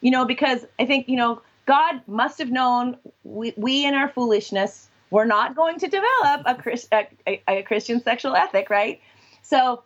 [0.01, 4.09] You know, because I think, you know, God must have known we, we in our
[4.09, 9.01] foolishness we're not going to develop a, Christ, a, a, Christian sexual ethic, right?
[9.43, 9.83] So,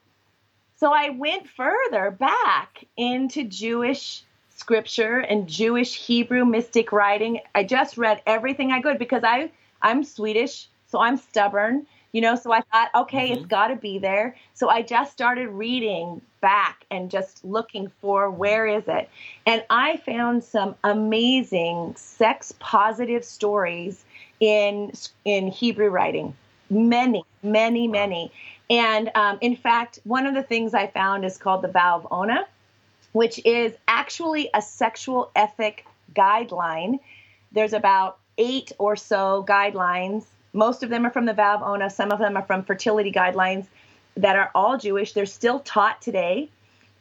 [0.77, 4.25] so I went further back into Jewish
[4.57, 7.41] scripture and Jewish Hebrew mystic writing.
[7.55, 12.37] I just read everything I could because I I'm Swedish, so I'm stubborn, you know.
[12.37, 13.39] So I thought, okay, mm-hmm.
[13.39, 14.37] it's got to be there.
[14.55, 19.09] So I just started reading back and just looking for where is it,
[19.47, 24.05] and I found some amazing sex positive stories
[24.43, 24.93] in
[25.25, 26.35] in Hebrew writing.
[26.69, 28.33] Many, many, many.
[28.69, 32.09] And um, in fact, one of the things I found is called the vow of
[32.11, 32.47] Ona,
[33.13, 36.99] which is actually a sexual ethic guideline.
[37.53, 40.25] There's about eight or so guidelines.
[40.53, 41.89] Most of them are from the vow of Ona.
[41.89, 43.67] Some of them are from fertility guidelines
[44.17, 45.13] that are all Jewish.
[45.13, 46.49] They're still taught today,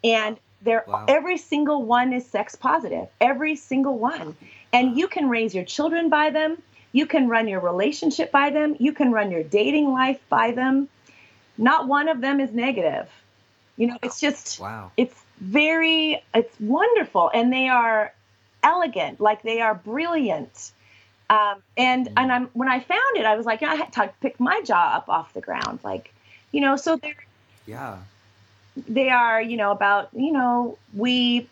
[0.03, 1.05] and they're wow.
[1.07, 3.07] every single one is sex positive.
[3.19, 4.35] Every single one,
[4.71, 6.61] and you can raise your children by them.
[6.91, 8.75] You can run your relationship by them.
[8.79, 10.89] You can run your dating life by them.
[11.57, 13.09] Not one of them is negative.
[13.77, 14.91] You know, it's just, wow.
[14.97, 17.31] It's very, it's wonderful.
[17.33, 18.13] And they are
[18.63, 20.71] elegant, like they are brilliant.
[21.29, 22.13] Um, and mm.
[22.17, 24.97] and I'm when I found it, I was like, I had to pick my jaw
[24.97, 26.13] up off the ground, like,
[26.51, 26.75] you know.
[26.75, 27.15] So they're
[27.65, 27.99] yeah,
[28.75, 31.47] they are, you know, about you know we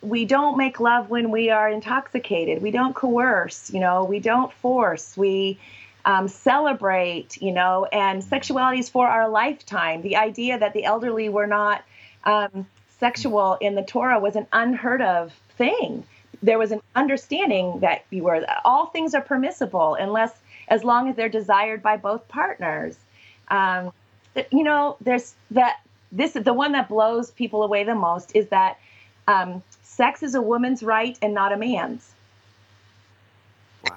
[0.00, 2.62] we don't make love when we are intoxicated.
[2.62, 5.16] We don't coerce, you know, we don't force.
[5.16, 5.58] We
[6.04, 10.02] um, celebrate, you know, and sexuality is for our lifetime.
[10.02, 11.84] The idea that the elderly were not
[12.24, 12.66] um,
[12.98, 16.04] sexual in the Torah was an unheard of thing.
[16.42, 20.32] There was an understanding that you were all things are permissible unless
[20.68, 22.96] as long as they're desired by both partners.
[23.48, 23.92] Um,
[24.52, 25.80] you know, there's that
[26.12, 28.78] this the one that blows people away the most is that
[29.26, 29.62] um,
[29.98, 32.12] sex is a woman's right and not a man's.
[33.84, 33.96] Wow.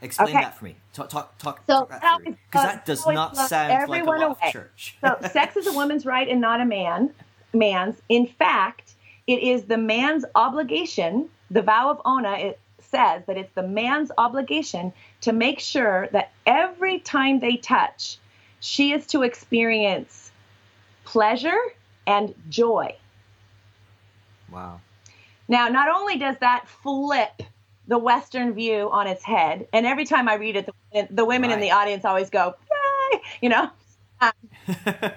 [0.00, 0.40] Explain okay.
[0.40, 0.76] that for me.
[0.94, 1.60] Talk, talk, talk.
[1.66, 4.50] So because uh, that does not sound like a away.
[4.50, 4.96] church.
[5.02, 7.10] so, sex is a woman's right and not a man,
[7.52, 8.00] man's.
[8.08, 8.94] In fact,
[9.26, 11.28] it is the man's obligation.
[11.50, 16.32] The vow of Ona it says that it's the man's obligation to make sure that
[16.46, 18.16] every time they touch,
[18.60, 20.32] she is to experience
[21.04, 21.60] pleasure
[22.06, 22.96] and joy.
[24.50, 24.80] Wow.
[25.48, 27.42] Now, not only does that flip
[27.86, 31.50] the Western view on its head, and every time I read it, the, the women
[31.50, 31.56] right.
[31.56, 32.54] in the audience always go,
[33.12, 33.20] Yay!
[33.42, 33.70] you know.
[34.20, 34.32] Um,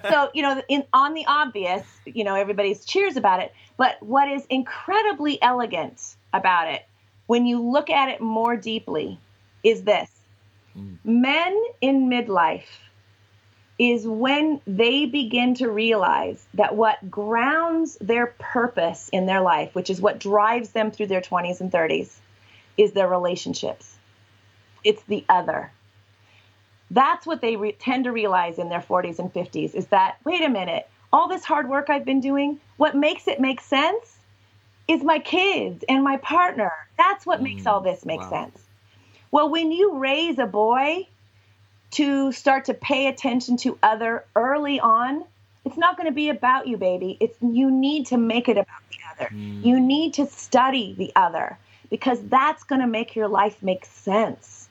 [0.10, 3.54] so you know, in, on the obvious, you know, everybody's cheers about it.
[3.78, 6.86] But what is incredibly elegant about it,
[7.28, 9.20] when you look at it more deeply,
[9.63, 10.10] is this:
[10.78, 10.98] mm.
[11.06, 12.66] men in midlife
[13.80, 19.90] is when they begin to realize that what grounds their purpose in their life, which
[19.90, 22.16] is what drives them through their 20s and 30s,
[22.76, 23.96] is their relationships.
[24.84, 25.72] It's the other.
[26.90, 30.42] That's what they re- tend to realize in their 40s and 50s is that, wait
[30.42, 34.18] a minute, all this hard work I've been doing, what makes it make sense
[34.88, 36.72] is my kids and my partner.
[36.98, 38.30] That's what mm, makes all this make wow.
[38.30, 38.63] sense.
[39.30, 41.08] Well, when you raise a boy
[41.91, 45.23] to start to pay attention to other early on,
[45.65, 47.17] it's not going to be about you, baby.
[47.19, 49.30] It's you need to make it about the other.
[49.34, 49.65] Mm.
[49.65, 51.58] You need to study the other
[51.89, 54.69] because that's going to make your life make sense.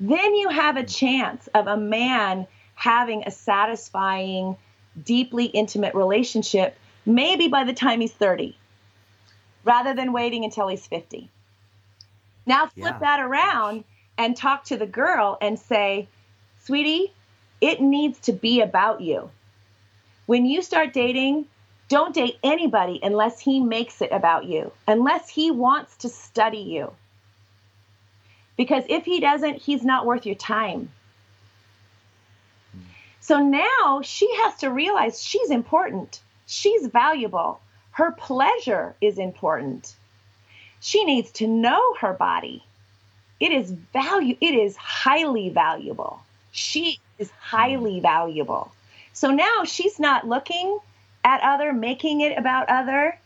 [0.00, 4.56] Then you have a chance of a man having a satisfying,
[5.04, 6.76] deeply intimate relationship
[7.08, 8.56] maybe by the time he's 30
[9.64, 11.30] rather than waiting until he's 50.
[12.46, 12.98] Now flip yeah.
[13.00, 13.84] that around
[14.16, 16.08] and talk to the girl and say,
[16.68, 17.10] sweetie,
[17.62, 19.30] it needs to be about you.
[20.26, 21.46] When you start dating,
[21.88, 26.92] don't date anybody unless he makes it about you, unless he wants to study you.
[28.58, 30.90] Because if he doesn't, he's not worth your time.
[33.20, 36.20] So now she has to realize she's important.
[36.46, 37.60] She's valuable.
[37.92, 39.94] Her pleasure is important.
[40.80, 42.62] She needs to know her body.
[43.40, 46.20] It is value it is highly valuable
[46.52, 48.72] she is highly valuable.
[49.12, 50.78] So now she's not looking
[51.24, 53.18] at other, making it about other.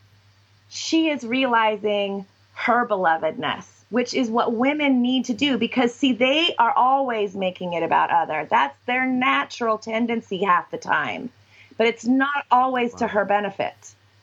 [0.69, 6.55] She is realizing her belovedness, which is what women need to do because, see, they
[6.57, 8.47] are always making it about other.
[8.49, 11.29] That's their natural tendency half the time.
[11.77, 12.99] But it's not always wow.
[12.99, 13.75] to her benefit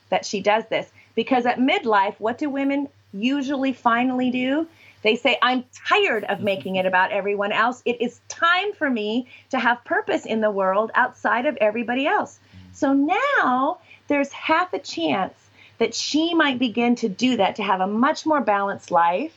[0.09, 4.67] that she does this because at midlife, what do women usually finally do?
[5.01, 7.81] They say, I'm tired of making it about everyone else.
[7.85, 12.39] It is time for me to have purpose in the world outside of everybody else.
[12.73, 15.33] So now there's half a chance
[15.79, 19.33] that she might begin to do that to have a much more balanced life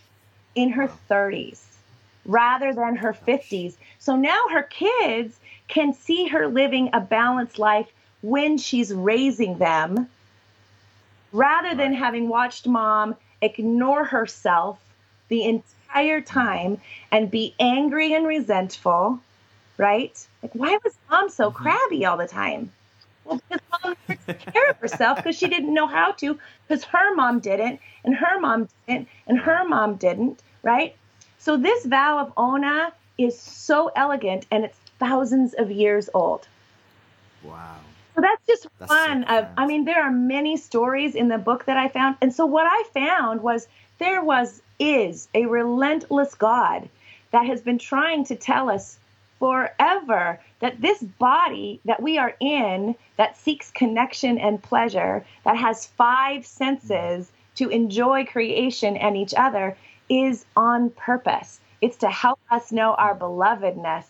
[0.55, 1.62] in her 30s
[2.27, 3.74] rather than her 50s.
[3.98, 7.90] So now her kids can see her living a balanced life
[8.22, 10.09] when she's raising them
[11.33, 14.79] rather than having watched mom ignore herself
[15.28, 19.20] the entire time and be angry and resentful,
[19.78, 20.26] right?
[20.42, 21.62] Like, why was mom so mm-hmm.
[21.62, 22.70] crabby all the time?
[23.24, 27.14] Well, because mom took care of herself because she didn't know how to, because her
[27.14, 30.94] mom didn't, and her mom didn't, and her mom didn't, right?
[31.38, 36.46] So this vow of Ona is so elegant and it's thousands of years old.
[37.42, 37.76] Wow.
[38.14, 41.38] So that's just that's one so of I mean there are many stories in the
[41.38, 42.16] book that I found.
[42.20, 43.66] And so what I found was
[43.98, 46.88] there was is a relentless God
[47.30, 48.98] that has been trying to tell us
[49.38, 55.87] forever that this body that we are in that seeks connection and pleasure, that has
[55.87, 59.76] five senses to enjoy creation and each other,
[60.08, 61.60] is on purpose.
[61.80, 64.04] It's to help us know our belovedness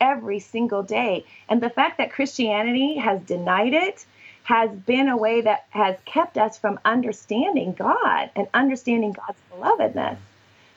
[0.00, 1.24] every single day.
[1.48, 4.04] And the fact that Christianity has denied it
[4.44, 10.16] has been a way that has kept us from understanding God and understanding God's belovedness.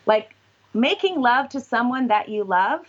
[0.06, 0.34] Like
[0.74, 2.82] making love to someone that you love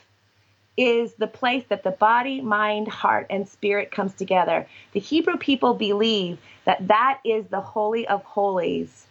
[0.77, 4.69] is the place that the body, mind, heart, and spirit comes together.
[4.93, 9.07] The Hebrew people believe that that is the holy of holies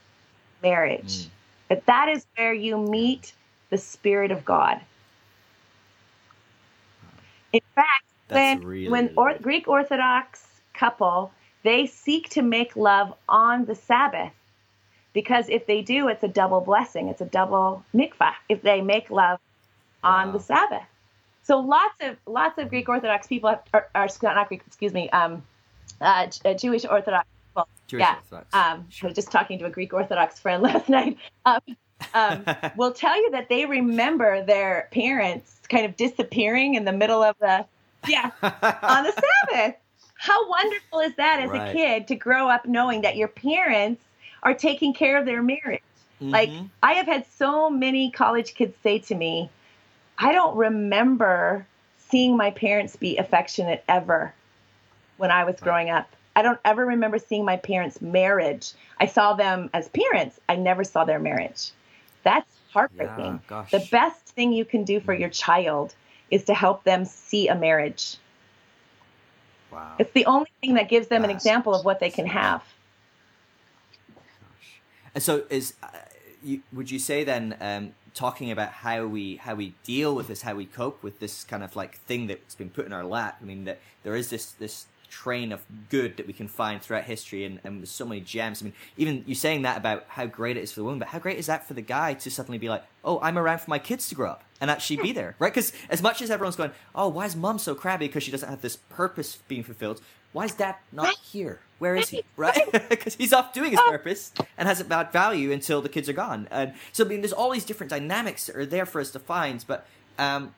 [0.63, 1.25] marriage.
[1.25, 1.30] Mm.
[1.67, 3.34] That that is where you meet
[3.69, 4.80] the spirit of God.
[7.51, 13.13] In fact, That's when really, when or, Greek Orthodox couple they seek to make love
[13.28, 14.34] on the Sabbath
[15.13, 17.08] because if they do, it's a double blessing.
[17.08, 19.39] It's a double mitzvah if they make love
[20.04, 20.34] on wow.
[20.34, 20.84] the Sabbath.
[21.43, 25.10] So lots of lots of Greek Orthodox people have, are, are not Greek, excuse me,
[25.10, 25.43] um,
[26.02, 27.67] uh, uh Jewish Orthodox people.
[27.88, 28.54] Jewish yeah, Orthodox.
[28.54, 29.08] Um, sure.
[29.08, 31.17] I was just talking to a Greek Orthodox friend last night.
[31.46, 31.62] Um,
[32.13, 32.46] um,
[32.78, 37.36] will tell you that they remember their parents kind of disappearing in the middle of
[37.39, 37.65] the
[38.08, 39.12] yeah on the
[39.48, 39.76] Sabbath.
[40.17, 41.69] How wonderful is that as right.
[41.69, 44.03] a kid to grow up knowing that your parents
[44.43, 45.82] are taking care of their marriage?
[46.21, 46.32] Mm-hmm.
[46.32, 46.49] Like
[46.82, 49.49] I have had so many college kids say to me,
[50.17, 51.65] I don't remember
[52.10, 54.34] seeing my parents be affectionate ever
[55.17, 56.08] when I was growing up.
[56.36, 58.73] I don't ever remember seeing my parents' marriage.
[58.99, 60.39] I saw them as parents.
[60.47, 61.71] I never saw their marriage.
[62.23, 63.41] That's heartbreaking.
[63.49, 65.95] Yeah, the best thing you can do for your child
[66.30, 68.17] is to help them see a marriage.
[69.78, 69.94] Wow.
[70.00, 72.63] It's the only thing that gives them an example of what they can have.
[75.13, 75.90] And so, is uh,
[76.44, 80.42] you, would you say then um, talking about how we how we deal with this,
[80.42, 83.38] how we cope with this kind of like thing that's been put in our lap?
[83.40, 87.04] I mean, that there is this this train of good that we can find throughout
[87.04, 88.62] history and, and there's so many gems.
[88.62, 91.10] I mean, even you saying that about how great it is for the woman, but
[91.10, 93.70] how great is that for the guy to suddenly be like, oh, I'm around for
[93.70, 95.54] my kids to grow up and actually be there, right?
[95.54, 98.50] Because as much as everyone's going, oh, why is mom so crabby because she doesn't
[98.50, 100.02] have this purpose being fulfilled?
[100.34, 101.62] Why is dad not here?
[101.80, 102.24] Where is he?
[102.36, 102.72] Right?
[102.89, 106.48] Because he's off doing his purpose and hasn't got value until the kids are gone.
[106.52, 109.20] And so, I mean, there's all these different dynamics that are there for us to
[109.20, 109.63] find.
[109.67, 110.54] But um,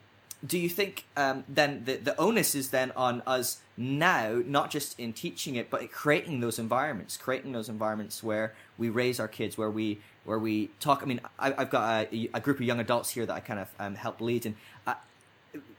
[0.46, 5.00] do you think um, then the, the onus is then on us now, not just
[5.00, 9.58] in teaching it, but creating those environments, creating those environments where we raise our kids,
[9.58, 11.02] where we where we talk.
[11.02, 13.60] I mean, I, have got a, a, group of young adults here that I kind
[13.60, 14.94] of um, help lead, and uh,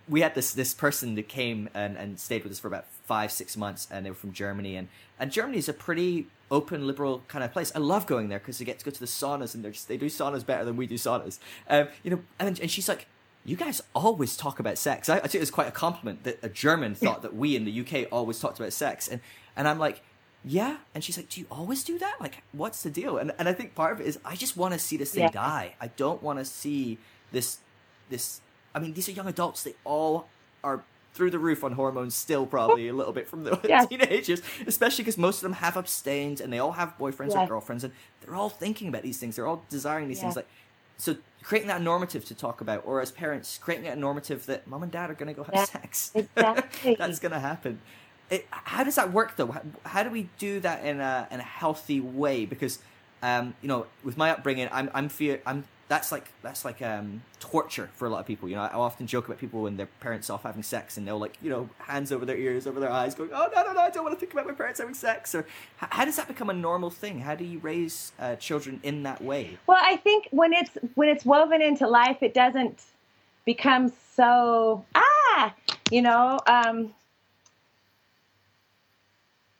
[0.08, 3.30] we had this this person that came and, and stayed with us for about five
[3.30, 7.22] six months, and they were from Germany, and and Germany is a pretty open liberal
[7.28, 7.70] kind of place.
[7.74, 9.96] I love going there because you get to go to the saunas, and they they
[9.96, 11.38] do saunas better than we do saunas.
[11.68, 13.06] Um, you know, and and she's like
[13.44, 15.08] you guys always talk about sex.
[15.08, 17.80] I, I think it's quite a compliment that a German thought that we in the
[17.80, 19.08] UK always talked about sex.
[19.08, 19.20] And,
[19.56, 20.02] and I'm like,
[20.44, 20.79] yeah.
[20.94, 22.16] And she's like, do you always do that?
[22.20, 23.18] Like, what's the deal?
[23.18, 25.24] And, and I think part of it is I just want to see this thing
[25.24, 25.31] yeah.
[25.31, 25.74] die.
[25.81, 26.98] I don't want to see
[27.33, 27.59] this,
[28.09, 28.40] this,
[28.74, 29.62] I mean, these are young adults.
[29.62, 30.29] They all
[30.64, 33.85] are through the roof on hormones still probably a little bit from the yes.
[33.88, 37.38] teenagers especially because most of them have abstained and they all have boyfriends yes.
[37.38, 40.22] or girlfriends and they're all thinking about these things they're all desiring these yes.
[40.22, 40.46] things like
[41.00, 44.83] so creating that normative to talk about, or as parents, creating that normative that mom
[44.83, 46.12] and dad are going to go have yeah, sex.
[46.14, 46.94] Exactly.
[46.96, 47.81] That's going to happen.
[48.30, 49.48] It, how does that work though?
[49.48, 52.46] How, how, do we do that in a in a healthy way?
[52.46, 52.78] Because
[53.22, 57.20] um, you know, with my upbringing, I'm I'm fear I'm that's like that's like um,
[57.40, 58.48] torture for a lot of people.
[58.48, 61.18] You know, I often joke about people when their parents off having sex and they'll
[61.18, 63.80] like you know hands over their ears, over their eyes, going, "Oh no, no, no,
[63.80, 65.44] I don't want to think about my parents having sex." Or
[65.78, 67.18] how, does that become a normal thing?
[67.18, 69.58] How do you raise uh, children in that way?
[69.66, 72.84] Well, I think when it's when it's woven into life, it doesn't
[73.44, 75.52] become so ah,
[75.90, 76.38] you know.
[76.46, 76.94] Um,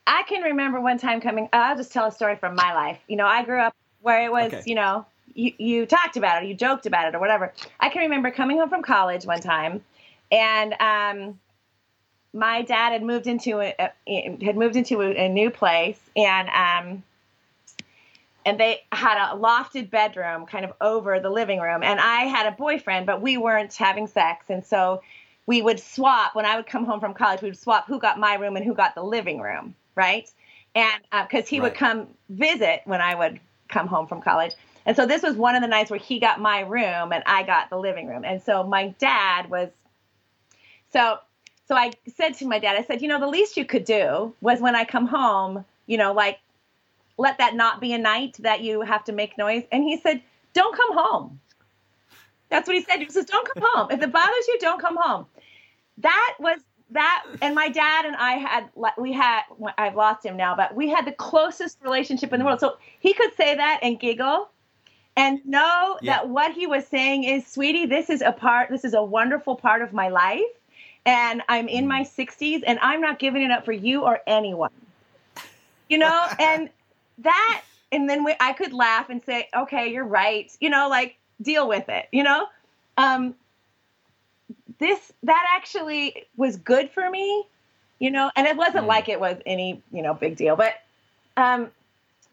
[0.07, 1.49] I can remember one time coming.
[1.53, 2.99] I'll just tell a story from my life.
[3.07, 4.63] You know, I grew up where it was, okay.
[4.67, 7.53] you know, you, you talked about it, you joked about it, or whatever.
[7.79, 9.83] I can remember coming home from college one time,
[10.31, 11.39] and um,
[12.33, 13.75] my dad had moved into a,
[14.07, 17.03] a had moved into a, a new place, and um,
[18.45, 22.47] and they had a lofted bedroom kind of over the living room, and I had
[22.47, 25.03] a boyfriend, but we weren't having sex, and so
[25.47, 27.43] we would swap when I would come home from college.
[27.43, 30.33] We would swap who got my room and who got the living room, right?
[30.75, 31.71] And because uh, he right.
[31.71, 34.55] would come visit when I would come home from college.
[34.87, 37.43] And so this was one of the nights where he got my room and I
[37.43, 38.25] got the living room.
[38.25, 39.69] And so my dad was
[40.93, 41.19] so
[41.69, 44.35] so I said to my dad, I said, you know, the least you could do
[44.41, 46.39] was when I come home, you know, like
[47.19, 49.65] let that not be a night that you have to make noise.
[49.71, 50.23] And he said,
[50.55, 51.41] don't come home.
[52.49, 53.01] That's what he said.
[53.01, 53.91] He says, don't come home.
[53.91, 55.27] If it bothers you, don't come home.
[55.99, 56.59] That was
[56.93, 59.43] that and my dad and I had we had
[59.79, 62.61] I've lost him now, but we had the closest relationship in the world.
[62.61, 64.49] So he could say that and giggle
[65.17, 66.17] and know yeah.
[66.17, 69.57] that what he was saying is, sweetie, this is a part, this is a wonderful
[69.57, 70.41] part of my life.
[71.07, 72.65] And I'm in my 60s mm.
[72.67, 74.71] and I'm not giving it up for you or anyone.
[75.89, 76.71] You know, and
[77.19, 80.51] that, and then we, I could laugh and say, okay, you're right.
[80.61, 82.47] You know, like deal with it, you know?
[82.97, 83.35] Um,
[84.81, 87.47] this, that actually was good for me,
[88.01, 88.89] you know, and it wasn't mm.
[88.89, 90.75] like it was any, you know, big deal, but,
[91.37, 91.71] um,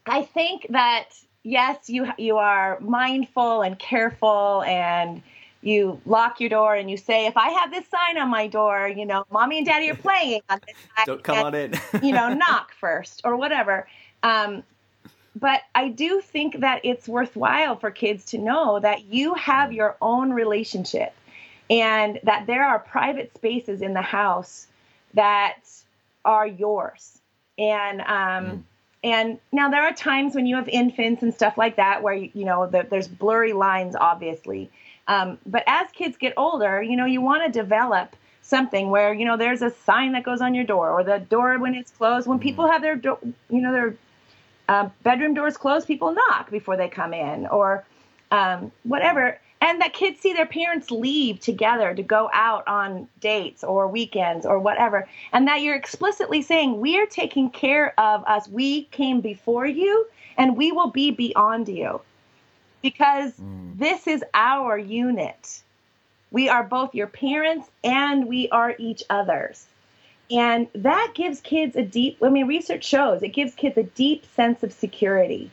[0.06, 1.10] I think that
[1.42, 5.22] yes, you you are mindful and careful and
[5.60, 8.88] you lock your door and you say, if I have this sign on my door,
[8.88, 10.76] you know, mommy and daddy are playing on this.
[10.96, 11.06] Side.
[11.06, 11.74] Don't come on in.
[12.02, 13.88] you know, knock first or whatever.
[14.22, 14.62] Um,
[15.34, 19.96] but I do think that it's worthwhile for kids to know that you have your
[20.00, 21.12] own relationship
[21.70, 24.66] and that there are private spaces in the house
[25.14, 25.60] that
[26.24, 27.20] are yours.
[27.58, 28.62] And um, mm
[29.04, 32.30] and now there are times when you have infants and stuff like that where you,
[32.34, 34.70] you know the, there's blurry lines, obviously.
[35.06, 39.24] Um, but as kids get older, you know you want to develop something where you
[39.24, 42.26] know there's a sign that goes on your door or the door when it's closed.
[42.26, 43.96] When people have their do- you know their
[44.68, 47.84] uh, bedroom doors closed, people knock before they come in, or
[48.32, 49.38] um, whatever.
[49.60, 54.46] And that kids see their parents leave together to go out on dates or weekends
[54.46, 55.08] or whatever.
[55.32, 58.48] And that you're explicitly saying, We are taking care of us.
[58.48, 60.06] We came before you
[60.36, 62.00] and we will be beyond you
[62.82, 63.76] because mm.
[63.76, 65.62] this is our unit.
[66.30, 69.66] We are both your parents and we are each other's.
[70.30, 74.24] And that gives kids a deep, I mean, research shows it gives kids a deep
[74.36, 75.50] sense of security.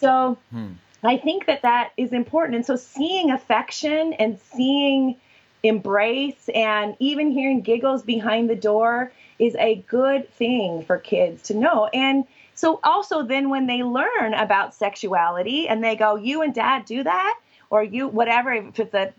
[0.00, 0.72] So hmm.
[1.02, 2.56] I think that that is important.
[2.56, 5.16] And so seeing affection and seeing
[5.62, 11.54] embrace and even hearing giggles behind the door is a good thing for kids to
[11.54, 11.86] know.
[11.92, 12.24] And
[12.54, 17.02] so also then when they learn about sexuality and they go, you and dad do
[17.02, 17.38] that,
[17.68, 19.12] or you, whatever, if it's a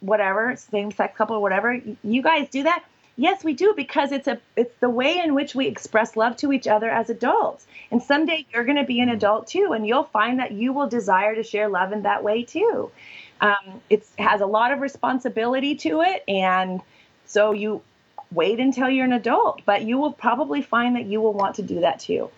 [0.00, 2.84] whatever, same sex couple or whatever, you guys do that
[3.20, 6.52] Yes, we do because it's a it's the way in which we express love to
[6.52, 7.66] each other as adults.
[7.90, 10.88] And someday you're going to be an adult too, and you'll find that you will
[10.88, 12.92] desire to share love in that way too.
[13.40, 16.80] Um, it has a lot of responsibility to it, and
[17.26, 17.82] so you
[18.30, 21.62] wait until you're an adult, but you will probably find that you will want to
[21.62, 22.30] do that too.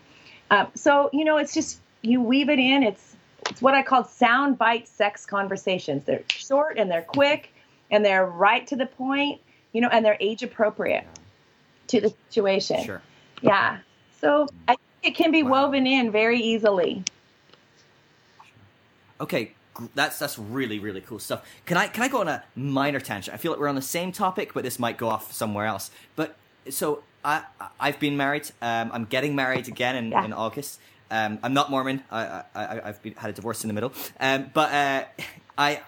[0.50, 2.84] Um, so you know, it's just you weave it in.
[2.84, 3.16] It's
[3.50, 6.04] it's what I call sound bite sex conversations.
[6.04, 7.52] They're short and they're quick
[7.90, 11.06] and they're right to the point you know, and they're age appropriate
[11.88, 12.84] to the situation.
[12.84, 13.02] Sure.
[13.42, 13.78] Yeah.
[14.20, 15.66] So I think it can be wow.
[15.66, 17.04] woven in very easily.
[19.20, 19.52] Okay,
[19.94, 21.46] that's that's really really cool stuff.
[21.66, 23.34] Can I can I go on a minor tangent?
[23.34, 25.90] I feel like we're on the same topic, but this might go off somewhere else.
[26.16, 26.36] But
[26.70, 27.42] so I
[27.78, 28.50] I've been married.
[28.62, 30.24] Um, I'm getting married again in, yeah.
[30.24, 30.80] in August.
[31.10, 32.04] Um, I'm not Mormon.
[32.10, 33.92] I, I I've been, had a divorce in the middle.
[34.18, 35.04] Um, but uh,
[35.58, 35.80] I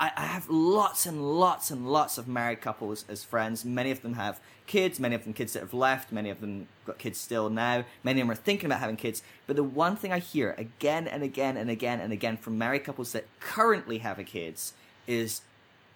[0.00, 3.64] I, I have lots and lots and lots of married couples as friends.
[3.64, 6.68] Many of them have kids, many of them kids that have left, many of them
[6.84, 9.22] got kids still now, many of them are thinking about having kids.
[9.46, 12.84] But the one thing I hear again and again and again and again from married
[12.84, 14.74] couples that currently have kids
[15.06, 15.40] is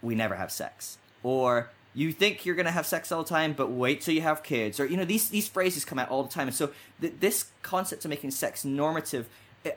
[0.01, 0.99] we never have sex.
[1.23, 4.23] Or you think you're going to have sex all the time, but wait till you
[4.23, 4.81] have kids.
[4.81, 6.49] Or, you know, these, these phrases come out all the time.
[6.49, 9.29] And so th- this concept of making sex normative,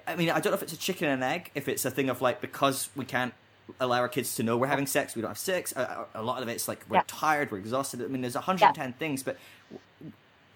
[0.08, 2.10] I mean, I don't know if it's a chicken and egg, if it's a thing
[2.10, 3.34] of like, because we can't
[3.80, 5.16] allow our kids to know we're having sex.
[5.16, 5.74] We don't have sex.
[5.74, 7.04] A, a lot of it's like we're yeah.
[7.08, 8.02] tired, we're exhausted.
[8.02, 8.94] I mean, there's 110 yeah.
[8.98, 9.38] things, but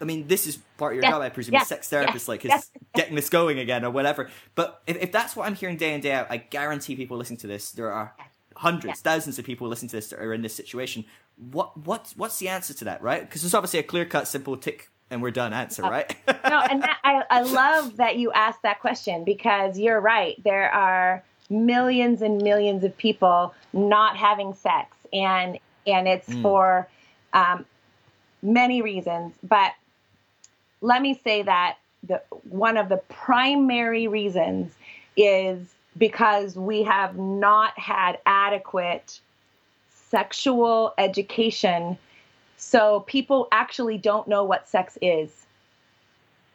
[0.01, 2.71] I mean, this is part of your job, I presume, as sex therapist, like is
[2.95, 4.29] getting this going again or whatever.
[4.55, 7.37] But if, if that's what I'm hearing day in day out, I guarantee people listening
[7.39, 8.15] to this, there are
[8.55, 11.05] hundreds, thousands of people listening to this that are in this situation.
[11.51, 13.21] What what what's the answer to that, right?
[13.21, 16.15] Because there's obviously a clear cut, simple tick and we're done answer, right?
[16.27, 20.41] no, and that, I, I love that you asked that question because you're right.
[20.43, 26.41] There are millions and millions of people not having sex, and and it's mm.
[26.41, 26.87] for
[27.33, 27.65] um,
[28.41, 29.33] many reasons.
[29.43, 29.73] But
[30.81, 34.73] let me say that the one of the primary reasons
[35.17, 39.19] is because we have not had adequate
[40.09, 41.97] sexual education.
[42.57, 45.45] So people actually don't know what sex is.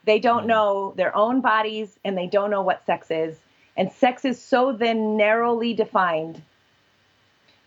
[0.04, 0.48] They don't hmm.
[0.48, 3.36] know their own bodies and they don't know what sex is.
[3.76, 6.42] And sex is so then narrowly defined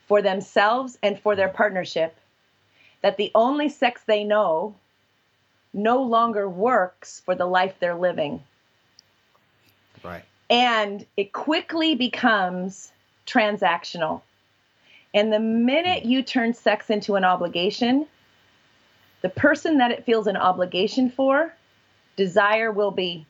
[0.08, 2.16] for themselves and for their partnership
[3.01, 4.76] that the only sex they know
[5.74, 8.41] no longer works for the life they're living.
[10.03, 10.24] Right.
[10.49, 12.91] And it quickly becomes
[13.26, 14.22] transactional.
[15.14, 16.10] And the minute hmm.
[16.10, 18.08] you turn sex into an obligation,
[19.22, 21.53] the person that it feels an obligation for,
[22.16, 23.26] desire will be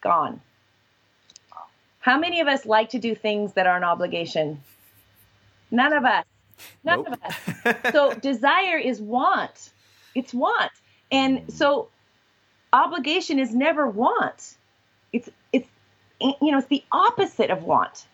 [0.00, 0.40] gone.
[2.08, 4.62] How many of us like to do things that are an obligation?
[5.70, 6.24] None of us.
[6.82, 7.08] None nope.
[7.12, 7.92] of us.
[7.92, 9.68] so desire is want.
[10.14, 10.72] It's want.
[11.12, 11.90] And so
[12.72, 14.56] obligation is never want.
[15.12, 15.68] It's it's
[16.18, 18.06] you know, it's the opposite of want.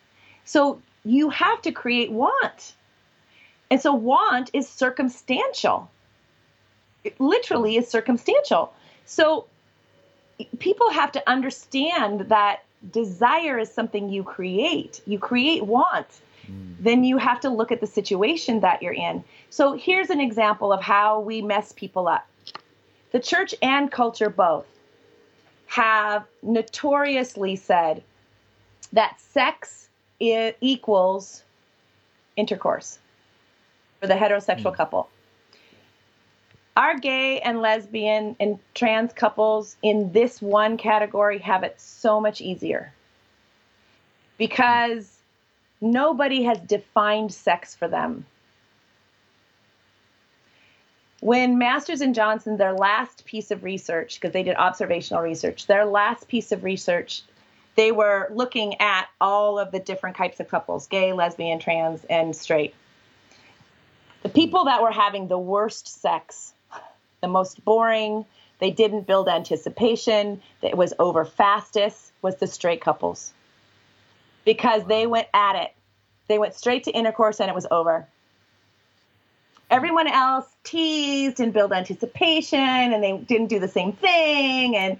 [0.44, 2.74] So you have to create want.
[3.70, 5.88] And so want is circumstantial.
[7.04, 8.74] It literally is circumstantial.
[9.04, 9.46] So
[10.58, 15.00] people have to understand that desire is something you create.
[15.06, 16.06] You create want.
[16.46, 16.74] Mm.
[16.80, 19.24] Then you have to look at the situation that you're in.
[19.50, 22.26] So here's an example of how we mess people up.
[23.12, 24.66] The church and culture both
[25.66, 28.02] have notoriously said
[28.92, 29.88] that sex
[30.20, 31.42] equals
[32.36, 32.98] intercourse
[34.00, 34.76] for the heterosexual mm.
[34.76, 35.08] couple
[36.76, 42.40] our gay and lesbian and trans couples in this one category have it so much
[42.40, 42.92] easier
[44.38, 45.18] because
[45.80, 48.26] nobody has defined sex for them.
[51.24, 55.86] when Masters and Johnson, their last piece of research, because they did observational research, their
[55.86, 57.22] last piece of research,
[57.76, 62.36] they were looking at all of the different types of couples gay, lesbian, trans, and
[62.36, 62.74] straight.
[64.22, 66.52] The people that were having the worst sex,
[67.24, 68.26] the most boring,
[68.58, 73.32] they didn't build anticipation, it was over fastest, was the straight couples.
[74.44, 75.72] Because they went at it.
[76.28, 78.06] They went straight to intercourse and it was over.
[79.70, 84.98] Everyone else teased and built anticipation and they didn't do the same thing and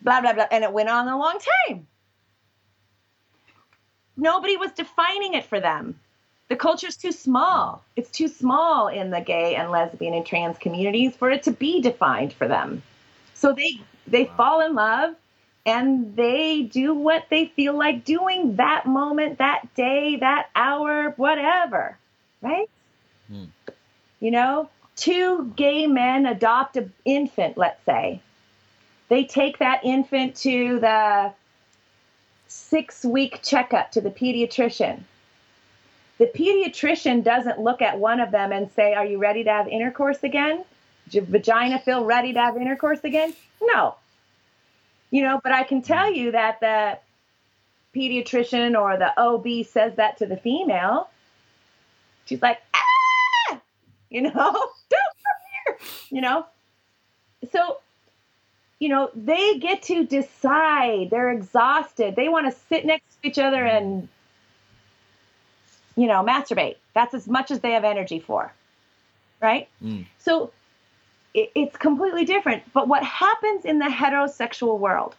[0.00, 0.46] blah blah blah.
[0.50, 1.38] And it went on a long
[1.68, 1.86] time.
[4.16, 6.00] Nobody was defining it for them
[6.48, 11.14] the culture's too small it's too small in the gay and lesbian and trans communities
[11.16, 12.82] for it to be defined for them
[13.34, 15.14] so they they fall in love
[15.66, 21.96] and they do what they feel like doing that moment that day that hour whatever
[22.42, 22.68] right
[23.28, 23.44] hmm.
[24.20, 28.20] You know, two gay men adopt an infant, let's say.
[29.08, 31.32] They take that infant to the
[32.48, 35.02] six week checkup to the pediatrician.
[36.18, 39.68] The pediatrician doesn't look at one of them and say, Are you ready to have
[39.68, 40.64] intercourse again?
[41.04, 43.32] Does your vagina feel ready to have intercourse again?
[43.62, 43.94] No.
[45.10, 46.98] You know, but I can tell you that the
[47.94, 51.08] pediatrician or the OB says that to the female.
[52.26, 53.60] She's like, ah!
[54.10, 55.78] you know, don't come here,
[56.10, 56.46] you know.
[57.52, 57.78] So,
[58.78, 61.08] you know, they get to decide.
[61.10, 62.16] They're exhausted.
[62.16, 64.08] They want to sit next to each other and,
[65.98, 66.76] you know, masturbate.
[66.94, 68.52] That's as much as they have energy for,
[69.42, 69.68] right?
[69.82, 70.06] Mm.
[70.18, 70.52] So
[71.34, 72.62] it, it's completely different.
[72.72, 75.16] But what happens in the heterosexual world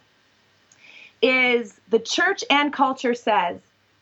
[1.20, 3.60] is the church and culture says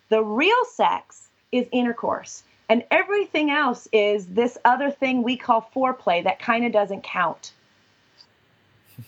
[0.08, 2.44] the real sex is intercourse.
[2.68, 7.52] And everything else is this other thing we call foreplay that kind of doesn't count.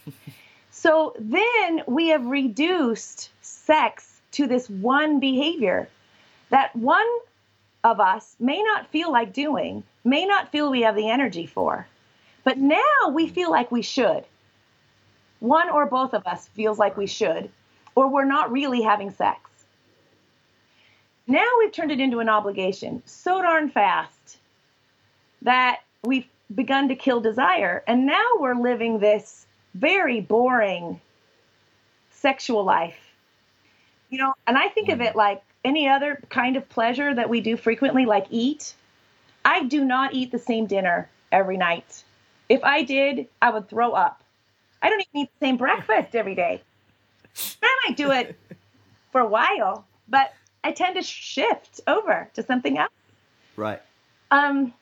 [0.72, 5.88] so then we have reduced sex to this one behavior
[6.48, 7.06] that one
[7.84, 11.86] of us may not feel like doing, may not feel we have the energy for.
[12.44, 14.24] But now we feel like we should.
[15.40, 17.50] One or both of us feels like we should,
[17.94, 19.38] or we're not really having sex.
[21.26, 24.38] Now we've turned it into an obligation so darn fast
[25.42, 27.82] that we've begun to kill desire.
[27.86, 31.00] And now we're living this very boring
[32.10, 32.98] sexual life.
[34.10, 35.06] You know, and I think of mm.
[35.06, 38.74] it like any other kind of pleasure that we do frequently, like eat.
[39.44, 42.04] I do not eat the same dinner every night.
[42.48, 44.22] If I did, I would throw up.
[44.82, 46.62] I don't even eat the same breakfast every day.
[47.62, 48.36] I might do it
[49.12, 50.34] for a while, but
[50.64, 52.92] I tend to shift over to something else.
[53.56, 53.80] Right.
[54.30, 54.72] Um,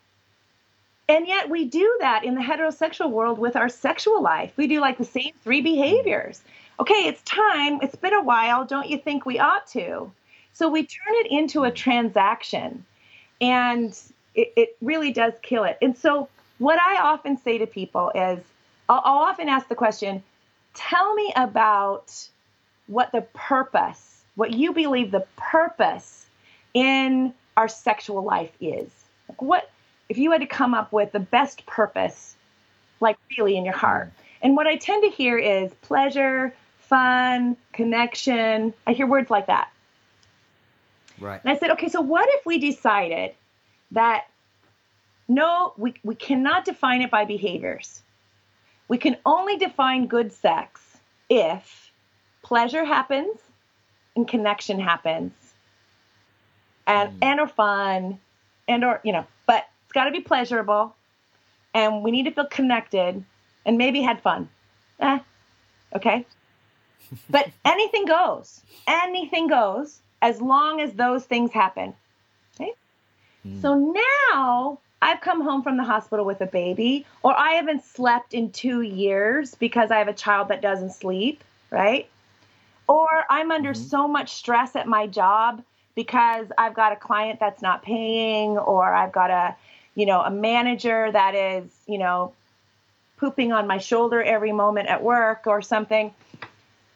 [1.07, 4.53] and yet we do that in the heterosexual world with our sexual life.
[4.57, 6.41] We do like the same three behaviors.
[6.79, 7.79] Okay, it's time.
[7.81, 8.63] It's been a while.
[8.63, 10.11] Don't you think we ought to?
[10.59, 12.85] So we turn it into a transaction,
[13.39, 13.97] and
[14.35, 15.77] it, it really does kill it.
[15.81, 18.39] And so what I often say to people is,
[18.89, 20.21] I'll, I'll often ask the question,
[20.73, 22.13] "Tell me about
[22.87, 26.25] what the purpose what you believe the purpose
[26.73, 28.89] in our sexual life is.
[29.27, 29.69] Like what
[30.07, 32.35] if you had to come up with the best purpose,
[32.99, 34.11] like really in your heart?
[34.41, 38.73] And what I tend to hear is pleasure, fun, connection.
[38.87, 39.69] I hear words like that.
[41.19, 41.41] Right.
[41.43, 43.33] And I said, okay, so what if we decided
[43.91, 44.25] that
[45.29, 48.01] no, we, we cannot define it by behaviors.
[48.87, 50.81] We can only define good sex
[51.29, 51.91] if
[52.41, 53.37] pleasure happens
[54.15, 55.33] and connection happens
[56.87, 57.17] and mm.
[57.21, 58.19] and or fun
[58.67, 60.95] and or you know but it's got to be pleasurable
[61.75, 63.23] and we need to feel connected
[63.65, 64.49] and maybe had fun
[64.99, 65.19] eh,
[65.95, 66.25] okay
[67.29, 71.93] but anything goes anything goes as long as those things happen
[72.55, 72.73] okay
[73.45, 73.61] mm.
[73.61, 78.33] so now I've come home from the hospital with a baby, or I haven't slept
[78.33, 82.09] in two years because I have a child that doesn't sleep, right?
[82.87, 83.81] Or I'm under mm-hmm.
[83.81, 85.63] so much stress at my job
[85.95, 89.55] because I've got a client that's not paying or I've got a,
[89.95, 92.33] you know, a manager that is, you know,
[93.17, 96.13] pooping on my shoulder every moment at work or something.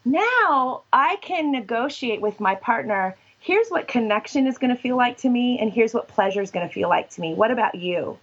[0.06, 3.16] Now I can negotiate with my partner.
[3.40, 6.52] Here's what connection is going to feel like to me, and here's what pleasure is
[6.52, 7.34] going to feel like to me.
[7.34, 8.18] What about you?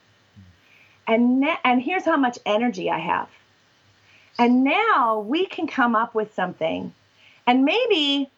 [1.06, 3.28] And ne- and here's how much energy I have.
[4.38, 6.94] And now we can come up with something
[7.46, 8.30] and maybe,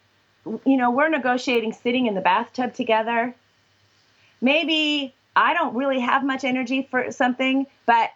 [0.65, 3.35] you know, we're negotiating sitting in the bathtub together.
[4.41, 8.09] Maybe I don't really have much energy for something, but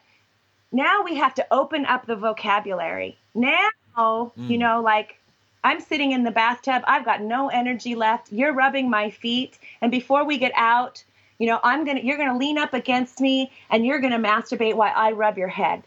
[0.71, 3.17] now we have to open up the vocabulary.
[3.36, 4.49] Now, mm.
[4.49, 5.17] you know, like
[5.63, 8.31] I'm sitting in the bathtub, I've got no energy left.
[8.31, 11.03] You're rubbing my feet, and before we get out,
[11.39, 14.13] you know, I'm going to you're going to lean up against me and you're going
[14.13, 15.83] to masturbate while I rub your head.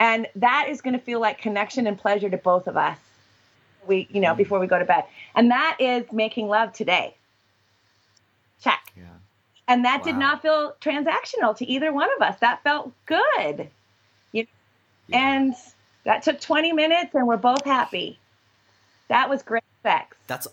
[0.00, 2.98] And that is going to feel like connection and pleasure to both of us.
[3.86, 4.36] We, you know, mm.
[4.36, 5.04] before we go to bed.
[5.34, 7.16] And that is making love today.
[8.62, 8.92] Check.
[8.96, 9.04] Yeah.
[9.66, 10.04] And that wow.
[10.04, 12.38] did not feel transactional to either one of us.
[12.40, 13.68] That felt good.
[14.32, 14.46] You,
[15.08, 15.18] yeah.
[15.18, 15.54] And
[16.04, 18.18] that took 20 minutes and we're both happy.
[19.08, 20.16] That was great sex.
[20.26, 20.48] That's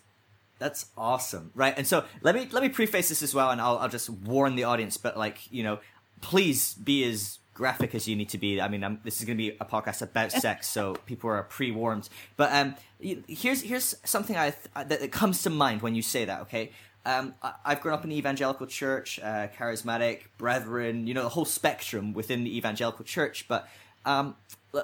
[0.58, 1.74] that's awesome, right?
[1.78, 4.56] And so let me let me preface this as well, and I'll I'll just warn
[4.56, 5.80] the audience, but like you know,
[6.22, 8.62] please be as graphic as you need to be.
[8.62, 11.44] I mean, I'm, this is going to be a podcast about sex, so people are
[11.44, 12.08] pre-warmed.
[12.38, 16.24] But um, here's here's something I th- that, that comes to mind when you say
[16.26, 16.42] that.
[16.42, 16.72] Okay,
[17.06, 21.30] um, I, have grown up in the evangelical church, uh, charismatic, brethren, you know, the
[21.30, 23.46] whole spectrum within the evangelical church.
[23.48, 23.68] But
[24.06, 24.36] um,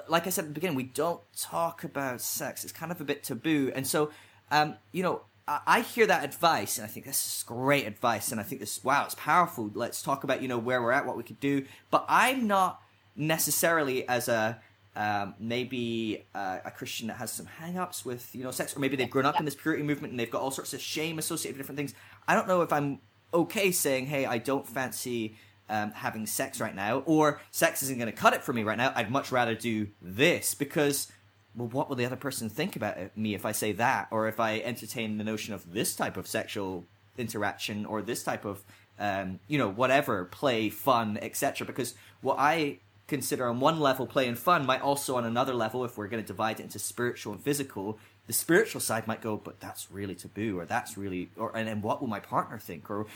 [0.08, 2.64] like I said at the beginning, we don't talk about sex.
[2.64, 3.72] It's kind of a bit taboo.
[3.74, 4.10] And so,
[4.50, 8.32] um, you know, I, I hear that advice and I think this is great advice.
[8.32, 9.70] And I think this, wow, it's powerful.
[9.74, 11.64] Let's talk about, you know, where we're at, what we could do.
[11.90, 12.82] But I'm not
[13.16, 14.60] necessarily as a
[14.94, 18.96] um, maybe uh, a Christian that has some hang-ups with you know sex, or maybe
[18.96, 21.56] they've grown up in this purity movement and they've got all sorts of shame associated
[21.56, 21.94] with different things.
[22.28, 23.00] I don't know if I'm
[23.32, 25.36] okay saying, "Hey, I don't fancy
[25.72, 28.78] um, having sex right now," or "Sex isn't going to cut it for me right
[28.78, 28.92] now.
[28.94, 31.10] I'd much rather do this," because
[31.54, 34.38] well, what will the other person think about me if I say that, or if
[34.38, 36.86] I entertain the notion of this type of sexual
[37.18, 38.64] interaction or this type of
[38.98, 41.66] um, you know whatever play, fun, etc.
[41.66, 45.84] Because what I consider on one level play and fun might also on another level,
[45.84, 49.36] if we're going to divide it into spiritual and physical, the spiritual side might go,
[49.36, 52.88] but that's really taboo, or that's really, or and, and what will my partner think?
[52.88, 53.06] Or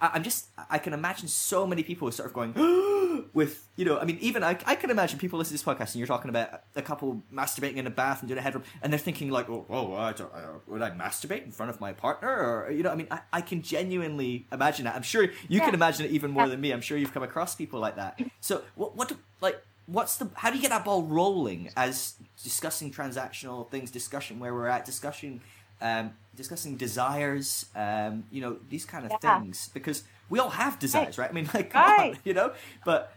[0.00, 2.52] I, am just, I can imagine so many people sort of going
[3.34, 5.92] with, you know, I mean, even I, I can imagine people listening to this podcast
[5.92, 8.92] and you're talking about a couple masturbating in a bath and doing a headroom and
[8.92, 11.92] they're thinking like, oh, oh I don't, uh, would I masturbate in front of my
[11.92, 12.28] partner?
[12.28, 14.94] Or, you know, I mean, I, I can genuinely imagine that.
[14.94, 15.64] I'm sure you yeah.
[15.64, 16.50] can imagine it even more yeah.
[16.50, 16.72] than me.
[16.72, 18.20] I'm sure you've come across people like that.
[18.40, 22.92] So what, what, like, what's the how do you get that ball rolling as discussing
[22.92, 25.40] transactional things discussion where we're at discussion
[25.80, 29.38] um, discussing desires um, you know these kind of yeah.
[29.38, 31.30] things because we all have desires right, right?
[31.30, 32.12] i mean like right.
[32.12, 32.52] on you know
[32.84, 33.12] but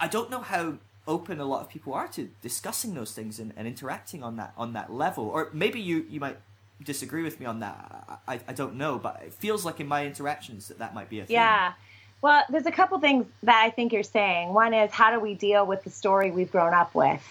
[0.00, 0.74] i don't know how
[1.06, 4.52] open a lot of people are to discussing those things and, and interacting on that
[4.58, 6.36] on that level or maybe you you might
[6.84, 10.04] disagree with me on that I, I don't know but it feels like in my
[10.06, 11.72] interactions that that might be a thing yeah
[12.20, 14.52] well, there's a couple things that I think you're saying.
[14.52, 17.22] One is how do we deal with the story we've grown up with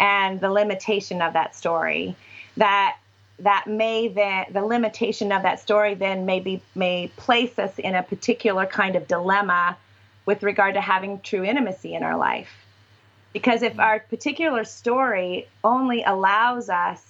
[0.00, 2.16] and the limitation of that story
[2.56, 2.96] that
[3.40, 8.02] that may then the limitation of that story then maybe may place us in a
[8.02, 9.76] particular kind of dilemma
[10.26, 12.48] with regard to having true intimacy in our life.
[13.32, 17.02] Because if our particular story only allows us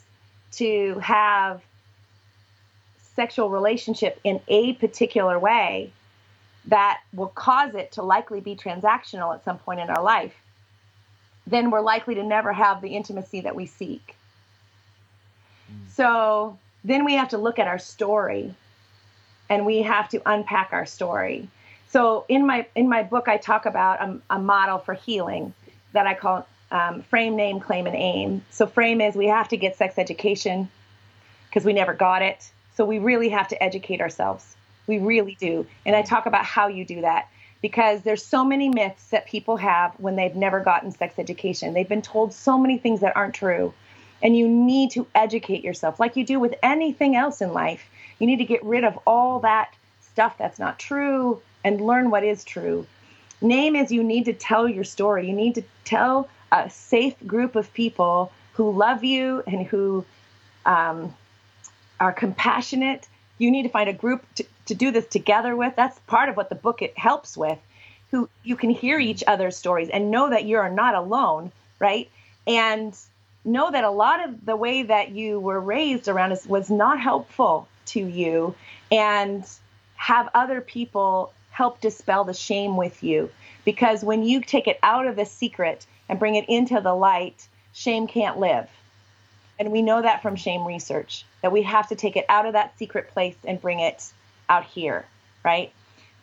[0.52, 1.62] to have
[3.14, 5.92] sexual relationship in a particular way,
[6.66, 10.34] that will cause it to likely be transactional at some point in our life,
[11.46, 14.16] then we're likely to never have the intimacy that we seek.
[15.74, 15.90] Mm.
[15.94, 18.54] So then we have to look at our story
[19.48, 21.48] and we have to unpack our story.
[21.88, 25.54] So in my in my book, I talk about a, a model for healing
[25.92, 28.44] that I call um, frame, name, claim, and aim.
[28.50, 30.68] So frame is we have to get sex education
[31.48, 32.50] because we never got it.
[32.76, 34.56] So we really have to educate ourselves.
[34.88, 35.66] We really do.
[35.86, 37.28] And I talk about how you do that
[37.62, 41.72] because there's so many myths that people have when they've never gotten sex education.
[41.72, 43.72] They've been told so many things that aren't true.
[44.22, 47.84] And you need to educate yourself like you do with anything else in life.
[48.18, 52.24] You need to get rid of all that stuff that's not true and learn what
[52.24, 52.86] is true.
[53.40, 55.26] Name is you need to tell your story.
[55.28, 60.04] You need to tell a safe group of people who love you and who
[60.64, 61.14] um,
[62.00, 63.08] are compassionate
[63.38, 65.74] you need to find a group to, to do this together with.
[65.76, 67.58] That's part of what the book it helps with.
[68.10, 71.50] Who you can hear each other's stories and know that you're not alone,
[71.80, 72.08] right?
[72.46, 72.96] And
[73.44, 77.00] know that a lot of the way that you were raised around us was not
[77.00, 78.54] helpful to you
[78.90, 79.44] and
[79.96, 83.30] have other people help dispel the shame with you.
[83.64, 87.48] Because when you take it out of the secret and bring it into the light
[87.72, 88.68] shame can't live.
[89.58, 92.54] And we know that from shame research that we have to take it out of
[92.54, 94.12] that secret place and bring it
[94.48, 95.04] out here,
[95.44, 95.72] right?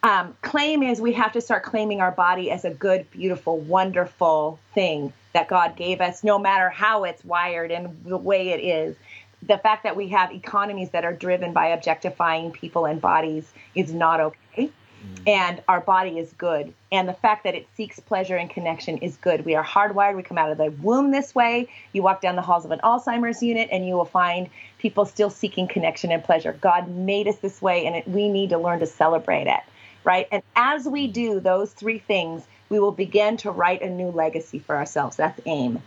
[0.03, 4.59] Um, claim is we have to start claiming our body as a good, beautiful, wonderful
[4.74, 8.95] thing that God gave us, no matter how it's wired and the way it is.
[9.43, 13.91] The fact that we have economies that are driven by objectifying people and bodies is
[13.93, 14.71] not okay.
[15.01, 15.23] Mm.
[15.27, 16.73] and our body is good.
[16.91, 19.45] And the fact that it seeks pleasure and connection is good.
[19.45, 20.15] We are hardwired.
[20.15, 21.69] We come out of the womb this way.
[21.93, 25.29] You walk down the halls of an Alzheimer's unit, and you will find people still
[25.29, 26.53] seeking connection and pleasure.
[26.61, 29.61] God made us this way, and it, we need to learn to celebrate it,
[30.03, 30.27] right?
[30.32, 34.57] And as we do those three things, we will begin to write a new legacy
[34.57, 35.17] for ourselves.
[35.17, 35.84] That's aim.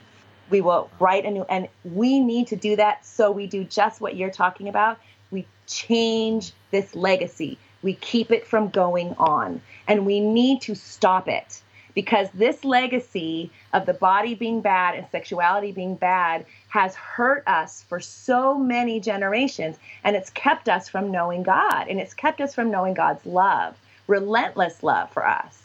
[0.51, 4.01] We will write a new, and we need to do that so we do just
[4.01, 5.01] what you're talking about.
[5.33, 9.61] We change this legacy we keep it from going on.
[9.87, 11.61] And we need to stop it
[11.95, 17.85] because this legacy of the body being bad and sexuality being bad has hurt us
[17.89, 22.55] for so many generations and it's kept us from knowing God and it's kept us
[22.55, 23.77] from knowing God's love,
[24.09, 25.64] relentless love for us.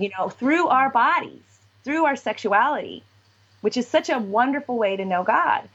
[0.00, 1.42] You know, through our bodies,
[1.84, 3.02] through our sexuality,
[3.60, 5.68] which is such a wonderful way to know God.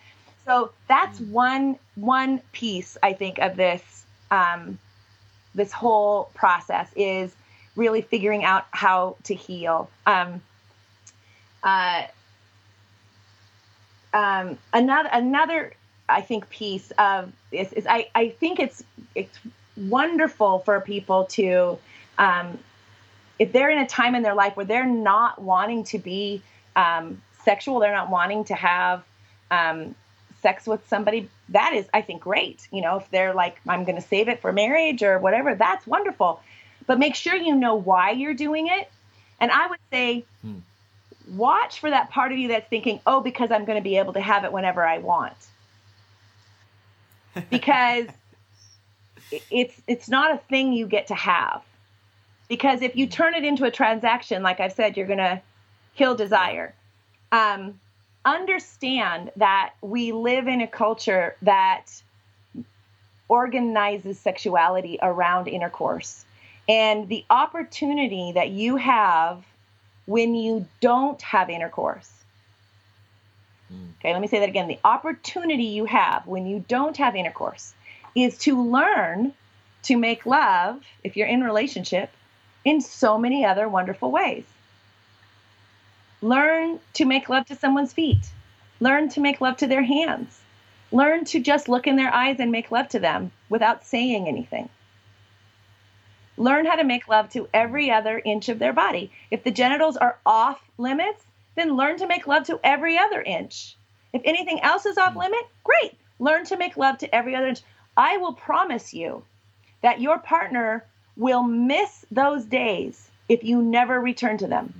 [0.45, 3.83] So that's one one piece I think of this
[4.31, 4.79] um,
[5.53, 7.35] this whole process is
[7.75, 9.89] really figuring out how to heal.
[10.05, 10.41] Um,
[11.63, 12.03] uh,
[14.13, 15.73] um, another another
[16.07, 19.37] I think piece of this is I, I think it's it's
[19.77, 21.77] wonderful for people to
[22.17, 22.57] um,
[23.39, 26.41] if they're in a time in their life where they're not wanting to be
[26.75, 29.03] um, sexual, they're not wanting to have
[29.51, 29.95] um,
[30.41, 32.67] sex with somebody, that is, I think, great.
[32.71, 35.85] You know, if they're like, I'm going to save it for marriage or whatever, that's
[35.87, 36.39] wonderful.
[36.87, 38.89] But make sure you know why you're doing it.
[39.39, 40.59] And I would say, hmm.
[41.29, 44.13] watch for that part of you that's thinking, oh, because I'm going to be able
[44.13, 45.33] to have it whenever I want.
[47.49, 48.07] Because
[49.51, 51.61] it's it's not a thing you get to have.
[52.47, 55.41] Because if you turn it into a transaction, like I've said, you're going to
[55.95, 56.73] kill desire.
[57.31, 57.79] Um,
[58.23, 61.85] understand that we live in a culture that
[63.27, 66.25] organizes sexuality around intercourse.
[66.67, 69.43] And the opportunity that you have
[70.05, 72.11] when you don't have intercourse.
[73.69, 73.85] Hmm.
[73.99, 74.67] Okay, let me say that again.
[74.67, 77.73] The opportunity you have when you don't have intercourse
[78.15, 79.33] is to learn
[79.83, 82.11] to make love, if you're in relationship,
[82.65, 84.43] in so many other wonderful ways.
[86.21, 88.29] Learn to make love to someone's feet.
[88.79, 90.41] Learn to make love to their hands.
[90.91, 94.69] Learn to just look in their eyes and make love to them without saying anything.
[96.37, 99.11] Learn how to make love to every other inch of their body.
[99.31, 101.23] If the genitals are off limits,
[101.55, 103.77] then learn to make love to every other inch.
[104.11, 105.93] If anything else is off limit, great.
[106.19, 107.61] Learn to make love to every other inch.
[107.95, 109.23] I will promise you
[109.81, 110.85] that your partner
[111.17, 114.73] will miss those days if you never return to them.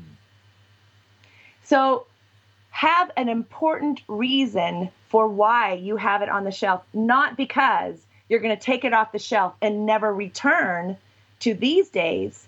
[1.63, 2.05] So
[2.69, 7.95] have an important reason for why you have it on the shelf, not because
[8.27, 10.97] you're going to take it off the shelf and never return
[11.39, 12.47] to these days.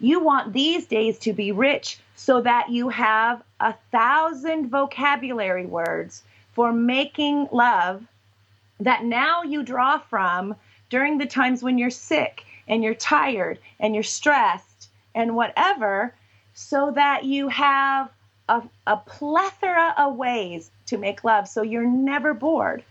[0.00, 6.22] You want these days to be rich so that you have a thousand vocabulary words
[6.52, 8.04] for making love
[8.80, 10.54] that now you draw from
[10.90, 16.14] during the times when you're sick and you're tired and you're stressed and whatever,
[16.54, 18.10] so that you have
[18.48, 22.82] a, a plethora of ways to make love so you're never bored,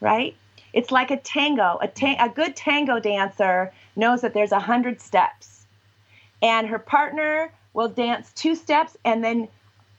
[0.00, 0.34] right?
[0.72, 1.78] It's like a tango.
[1.80, 5.66] A, ta- a good tango dancer knows that there's a hundred steps,
[6.42, 9.48] and her partner will dance two steps, and then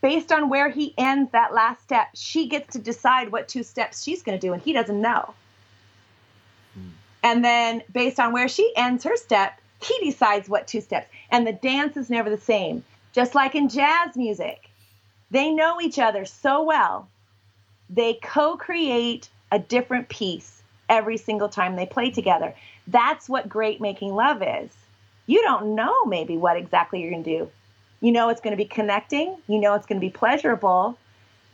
[0.01, 4.03] based on where he ends that last step, she gets to decide what two steps
[4.03, 5.33] she's going to do, and he doesn't know.
[7.25, 11.45] And then based on where she ends her step, he decides what two steps, and
[11.45, 12.83] the dance is never the same.
[13.13, 14.69] Just like in jazz music,
[15.31, 17.09] they know each other so well,
[17.89, 22.53] they co create a different piece every single time they play together.
[22.85, 24.69] That's what great making love is.
[25.25, 27.51] You don't know maybe what exactly you're going to do.
[28.01, 30.95] You know it's going to be connecting, you know it's going to be pleasurable,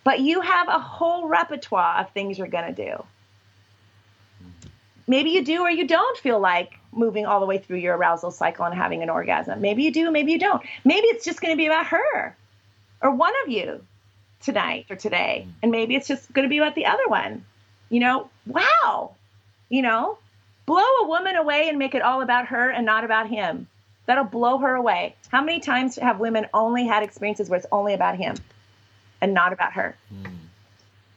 [0.04, 3.06] but you have a whole repertoire of things you're going to do.
[5.08, 8.32] Maybe you do or you don't feel like moving all the way through your arousal
[8.32, 9.62] cycle and having an orgasm.
[9.62, 10.62] Maybe you do, maybe you don't.
[10.84, 12.36] Maybe it's just going to be about her
[13.02, 13.82] or one of you
[14.42, 15.48] tonight or today.
[15.62, 17.46] And maybe it's just going to be about the other one.
[17.90, 19.16] You know, wow.
[19.70, 20.18] You know,
[20.66, 23.68] blow a woman away and make it all about her and not about him.
[24.06, 25.16] That'll blow her away.
[25.30, 28.36] How many times have women only had experiences where it's only about him
[29.22, 29.96] and not about her?
[30.14, 30.32] Mm.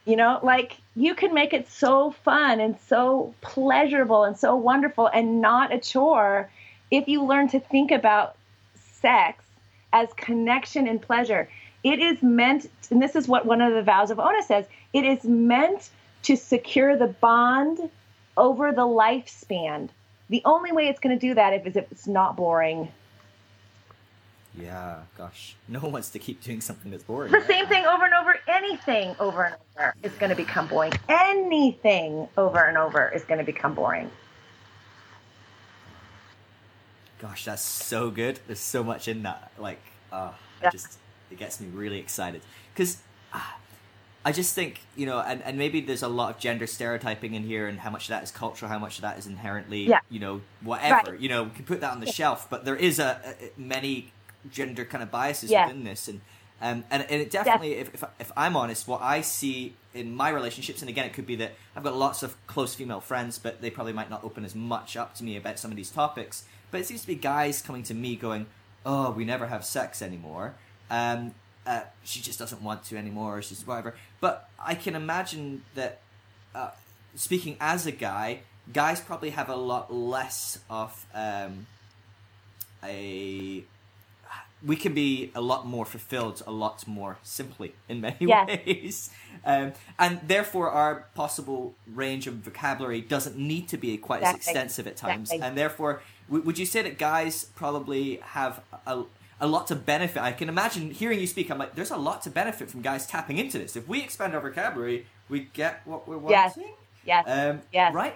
[0.04, 5.08] You know, like you can make it so fun and so pleasurable and so wonderful
[5.08, 6.50] and not a chore
[6.90, 8.36] if you learn to think about
[9.00, 9.44] sex
[9.92, 11.48] as connection and pleasure.
[11.82, 15.04] It is meant, and this is what one of the vows of Ona says it
[15.04, 15.90] is meant
[16.22, 17.90] to secure the bond
[18.36, 19.88] over the lifespan.
[20.30, 22.88] The only way it's going to do that if, is if it's not boring
[24.60, 25.56] Yeah, gosh.
[25.66, 27.32] No one wants to keep doing something that's boring.
[27.32, 28.38] the same thing over and over.
[28.46, 30.92] Anything over and over is going to become boring.
[31.08, 34.10] Anything over and over is going to become boring.
[37.20, 38.40] Gosh, that's so good.
[38.46, 39.50] There's so much in that.
[39.58, 39.80] Like,
[40.12, 40.30] uh,
[40.62, 40.68] Yeah.
[40.68, 40.98] I just
[41.30, 42.42] it gets me really excited
[42.72, 42.98] because
[43.32, 43.40] uh,
[44.24, 47.42] I just think you know, and, and maybe there's a lot of gender stereotyping in
[47.44, 50.00] here, and how much of that is cultural, how much of that is inherently, Yeah.
[50.10, 51.12] you know, whatever.
[51.12, 51.20] Right.
[51.20, 54.12] You know, we can put that on the shelf, but there is a, a many
[54.50, 55.66] gender kind of biases Yeah.
[55.66, 56.20] within this, and
[56.62, 60.28] um, and and it definitely, if, if if I'm honest, what I see in my
[60.30, 63.60] relationships, and again, it could be that I've got lots of close female friends, but
[63.60, 66.44] they probably might not open as much up to me about some of these topics.
[66.70, 68.46] But it seems to be guys coming to me going,
[68.86, 70.54] "Oh, we never have sex anymore."
[70.90, 71.34] Um,
[71.66, 73.38] uh, she just doesn't want to anymore.
[73.38, 73.94] Or she's whatever.
[74.20, 76.00] But I can imagine that,
[76.54, 76.70] uh,
[77.14, 78.40] speaking as a guy,
[78.72, 81.66] guys probably have a lot less of um,
[82.82, 83.64] a.
[84.66, 88.48] We can be a lot more fulfilled, a lot more simply in many Yes.
[88.48, 89.10] ways,
[89.44, 94.86] um, and therefore our possible range of vocabulary doesn't need to be quite as extensive
[94.86, 95.46] at times, Exactly.
[95.46, 99.02] and therefore, w- would you say that guys probably have a,
[99.40, 100.22] a lot to benefit?
[100.22, 101.50] I can imagine hearing you speak.
[101.50, 103.76] I'm like, there's a lot to benefit from guys tapping into this.
[103.76, 106.64] If we expand our vocabulary, we get what we're wanting.
[107.04, 107.24] Yes.
[107.28, 107.92] Um, Yes.
[107.92, 108.14] Right.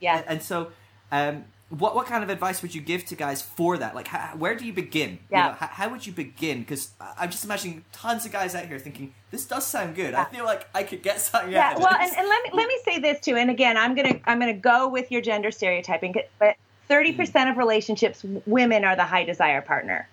[0.00, 0.24] Yes.
[0.26, 0.72] And so,
[1.12, 3.94] um, what what kind of advice would you give to guys for that?
[3.94, 5.18] Like, how, where do you begin?
[5.30, 5.46] Yeah.
[5.46, 6.60] You know, how, how would you begin?
[6.60, 10.14] Because I'm just imagining tons of guys out here thinking this does sound good.
[10.14, 12.50] I feel like I could get something yeah out of well and, and let me
[12.52, 15.50] let me say this too and again i'm gonna i'm gonna go with your gender
[15.50, 16.56] stereotyping but
[16.88, 20.08] 30% of relationships women are the high desire partner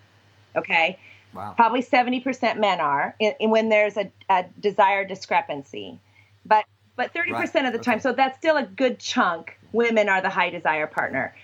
[0.54, 0.98] okay
[1.34, 1.52] wow.
[1.56, 5.98] probably 70% men are in, in when there's a, a desire discrepancy
[6.46, 6.64] but
[6.96, 8.02] but 30% Right, of the time okay.
[8.02, 11.34] so that's still a good chunk women are the high desire partner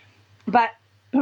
[0.47, 0.71] but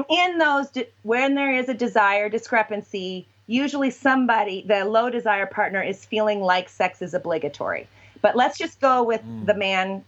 [0.09, 0.69] in those
[1.03, 6.69] when there is a desire discrepancy usually somebody the low desire partner is feeling like
[6.69, 7.87] sex is obligatory.
[8.23, 9.47] But let's just go with Mm.
[9.47, 10.05] the man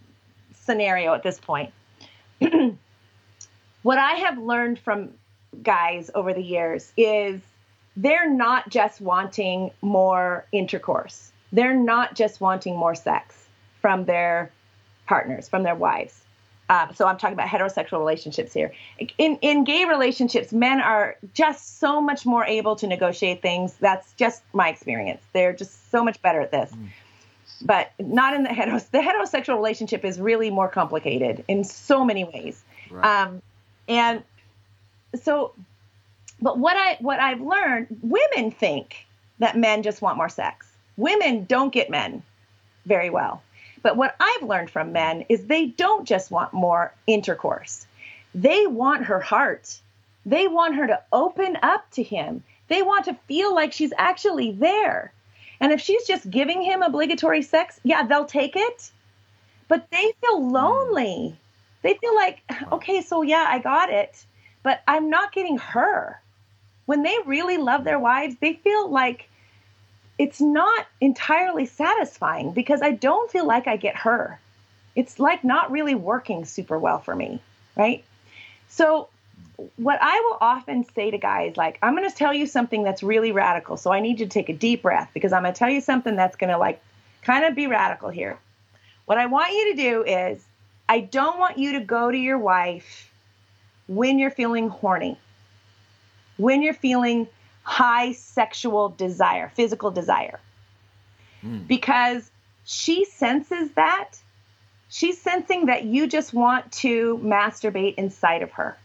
[0.53, 1.71] scenario at this point.
[3.83, 5.11] What i have learned from
[5.61, 7.39] guys over the years is
[7.95, 11.31] they're not just wanting more intercourse.
[11.51, 13.35] They're not just wanting more sex
[13.81, 14.51] from their
[15.05, 16.24] partners from their wives
[16.69, 18.73] uh, so I'm talking about heterosexual relationships here.
[19.17, 23.75] In in gay relationships, men are just so much more able to negotiate things.
[23.75, 25.21] That's just my experience.
[25.33, 26.73] They're just so much better at this.
[27.61, 28.89] But not in the heteros.
[28.89, 32.63] The heterosexual relationship is really more complicated in so many ways.
[32.89, 33.05] Right.
[33.05, 33.41] Um,
[33.87, 34.23] and
[35.21, 35.53] so,
[36.41, 39.05] but what I what I've learned, women think
[39.39, 40.67] that men just want more sex.
[40.97, 42.23] Women don't get men
[42.85, 43.41] very well.
[43.85, 47.85] But what I've learned from men is they don't just want more intercourse.
[48.33, 49.79] They want her heart.
[50.25, 52.43] They want her to open up to him.
[52.67, 55.13] They want to feel like she's actually there.
[55.59, 58.89] And if she's just giving him obligatory sex, yeah, they'll take it.
[59.67, 60.49] But they feel hmm.
[60.49, 61.39] lonely.
[61.83, 64.25] They feel like, okay, so yeah, I got it,
[64.63, 66.19] but I'm not getting her.
[66.87, 69.29] When they really love their wives, they feel like
[70.17, 74.39] it's not entirely satisfying because I don't feel like I get her.
[74.95, 77.41] It's like not really working super well for me,
[77.75, 78.03] right?
[78.69, 79.09] So,
[79.77, 83.03] what I will often say to guys, like, I'm going to tell you something that's
[83.03, 83.77] really radical.
[83.77, 85.81] So, I need you to take a deep breath because I'm going to tell you
[85.81, 86.81] something that's going to, like,
[87.21, 88.37] kind of be radical here.
[89.05, 90.43] What I want you to do is,
[90.87, 93.11] I don't want you to go to your wife
[93.87, 95.17] when you're feeling horny,
[96.37, 97.27] when you're feeling
[97.65, 100.39] high sexual desire, physical desire,
[101.43, 101.67] Mm.
[101.67, 102.31] because
[102.63, 104.11] she senses that.
[104.89, 108.77] She's sensing that you just want to masturbate inside of her,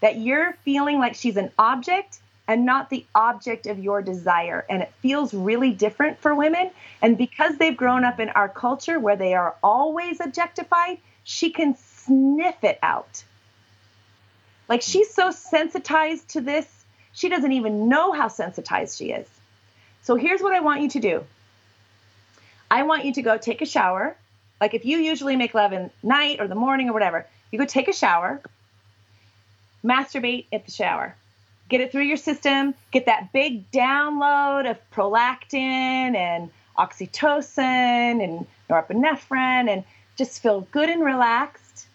[0.00, 4.64] that you're feeling like she's an object and not the object of your desire.
[4.68, 6.70] And it feels really different for women.
[7.00, 11.76] And because they've grown up in our culture where they are always objectified, she can
[11.76, 13.24] sniff it out.
[14.68, 16.79] Like she's so sensitized to this,
[17.12, 19.28] she doesn't even know how sensitized she is.
[20.02, 21.24] So here's what I want you to do
[22.70, 24.16] I want you to go take a shower.
[24.60, 27.64] Like if you usually make love in night or the morning or whatever, you go
[27.64, 28.40] take a shower,
[29.84, 31.16] masturbate at the shower.
[31.68, 39.68] Get it through your system, get that big download of prolactin and oxytocin and norepinephrine
[39.68, 39.84] and
[40.16, 41.86] just feel good and relaxed.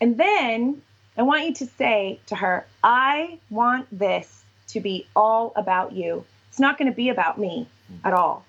[0.00, 0.82] And then
[1.16, 6.24] I want you to say to her, I want this to be all about you.
[6.48, 7.98] It's not going to be about me mm.
[8.04, 8.44] at all.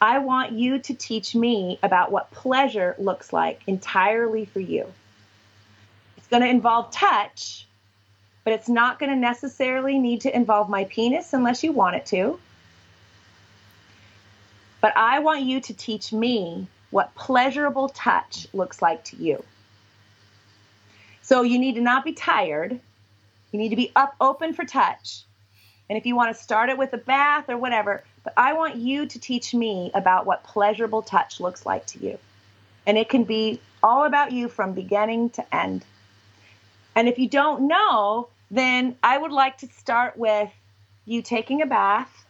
[0.00, 4.86] I want you to teach me about what pleasure looks like entirely for you.
[6.16, 7.66] It's going to involve touch,
[8.44, 11.94] but but it's not going to necessarily need to involve my penis unless you want
[11.94, 12.40] it to.
[14.80, 19.44] But I want you to teach me what pleasurable touch looks like to you.
[21.30, 22.72] So you need to not be tired.
[23.52, 25.22] You need to be up open for touch.
[25.88, 28.74] And if you want to start it with a bath or whatever, but I want
[28.74, 32.18] you to teach me about what pleasurable touch looks like to you.
[32.84, 35.84] And it can be all about you from beginning to end.
[36.96, 40.50] And if you don't know, then I would like to start with
[41.06, 42.24] you taking a bath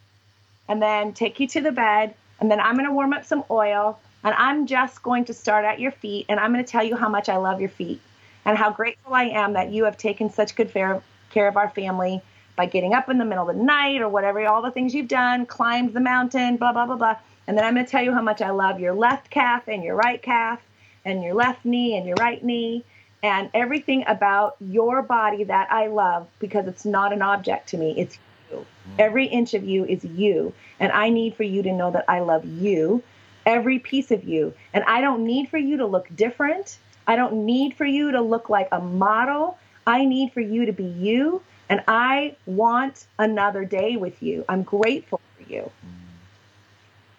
[0.69, 2.15] and then take you to the bed.
[2.39, 5.65] And then I'm going to warm up some oil and I'm just going to start
[5.65, 7.99] at your feet and I'm going to tell you how much I love your feet
[8.45, 12.23] and how grateful I am that you have taken such good care of our family
[12.57, 15.09] by getting up in the middle of the night or whatever, all the things you've
[15.09, 17.17] done, climbed the mountain, blah, blah, blah, blah.
[17.47, 19.83] And then I'm going to tell you how much I love your left calf and
[19.83, 20.61] your right calf
[21.05, 22.85] and your left knee and your right knee
[23.23, 27.95] and everything about your body that I love because it's not an object to me.
[27.99, 28.19] It's
[28.51, 28.59] you.
[28.59, 28.65] Mm.
[28.99, 30.53] Every inch of you is you.
[30.79, 33.03] And I need for you to know that I love you,
[33.45, 34.55] every piece of you.
[34.73, 36.79] And I don't need for you to look different.
[37.11, 39.59] I don't need for you to look like a model.
[39.85, 41.43] I need for you to be you.
[41.69, 44.45] And I want another day with you.
[44.49, 45.73] I'm grateful for you.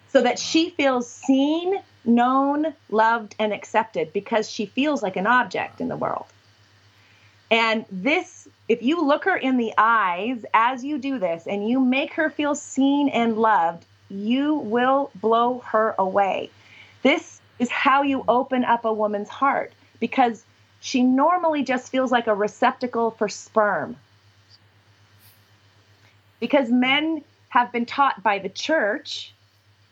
[0.08, 5.82] So that she feels seen known, loved, and accepted because she feels like an object
[5.82, 6.24] in the world.
[7.50, 11.78] And this, if you look her in the eyes as you do this and you
[11.78, 16.48] make her feel seen and loved, you will blow her away.
[17.02, 20.42] This is how you open up a woman's heart because
[20.80, 23.94] she normally just feels like a receptacle for sperm.
[26.40, 29.32] Because men have been taught by the church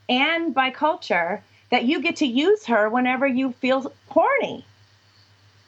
[0.08, 4.64] and by culture that you get to use her whenever you feel horny.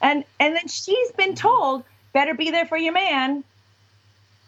[0.01, 3.45] And and then she's been told, better be there for your man.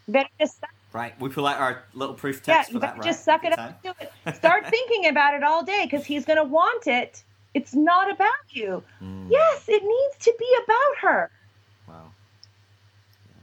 [0.10, 0.70] Better just suck.
[0.92, 1.18] Right.
[1.22, 3.94] We pull out our little proof text yeah, you better just suck it up do
[4.02, 4.36] it.
[4.36, 7.24] Start thinking about it all day because he's gonna want it.
[7.56, 8.84] It's not about you.
[9.02, 9.32] Mm.
[9.32, 11.32] Yes, it needs to be about her.
[11.88, 12.12] Wow.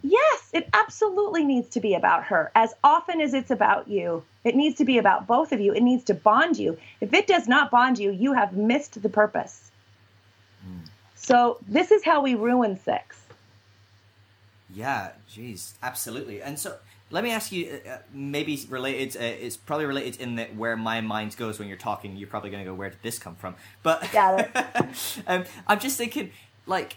[0.02, 4.22] Yes, it absolutely needs to be about her as often as it's about you.
[4.44, 5.72] It needs to be about both of you.
[5.72, 6.76] It needs to bond you.
[7.00, 9.70] If it does not bond you, you have missed the purpose.
[10.62, 10.90] Mm.
[11.14, 13.18] So, this is how we ruin sex.
[14.74, 16.42] Yeah, geez, absolutely.
[16.42, 16.76] And so,
[17.12, 19.16] let me ask you, uh, uh maybe related.
[19.16, 22.16] Uh, it's probably related in that where my mind goes when you're talking.
[22.16, 24.02] You're probably going to go, "Where did this come from?" But
[25.26, 26.32] um, I'm just thinking,
[26.66, 26.96] like,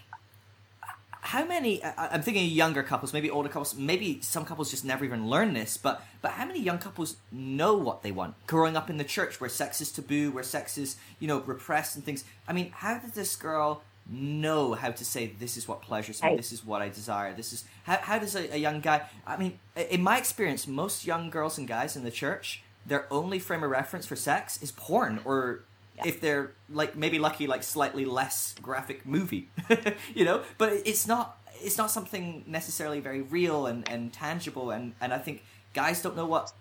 [1.26, 5.28] how many i'm thinking younger couples maybe older couples maybe some couples just never even
[5.28, 8.96] learn this but but how many young couples know what they want growing up in
[8.96, 12.52] the church where sex is taboo where sex is you know repressed and things i
[12.52, 16.36] mean how did this girl know how to say this is what pleasures me.
[16.36, 17.32] This is what i desire.
[17.32, 19.58] This is how, how does a, a young guy i mean
[19.90, 23.70] in my experience most young girls and guys in the church their only frame of
[23.70, 25.64] reference for sex is porn or
[25.96, 26.04] yeah.
[26.06, 29.48] if they're like maybe lucky like slightly less graphic movie
[30.14, 30.42] you know?
[30.58, 35.18] But it's not it's not something necessarily very real and, and tangible and, and i
[35.18, 35.42] think
[35.74, 36.52] guys don't know what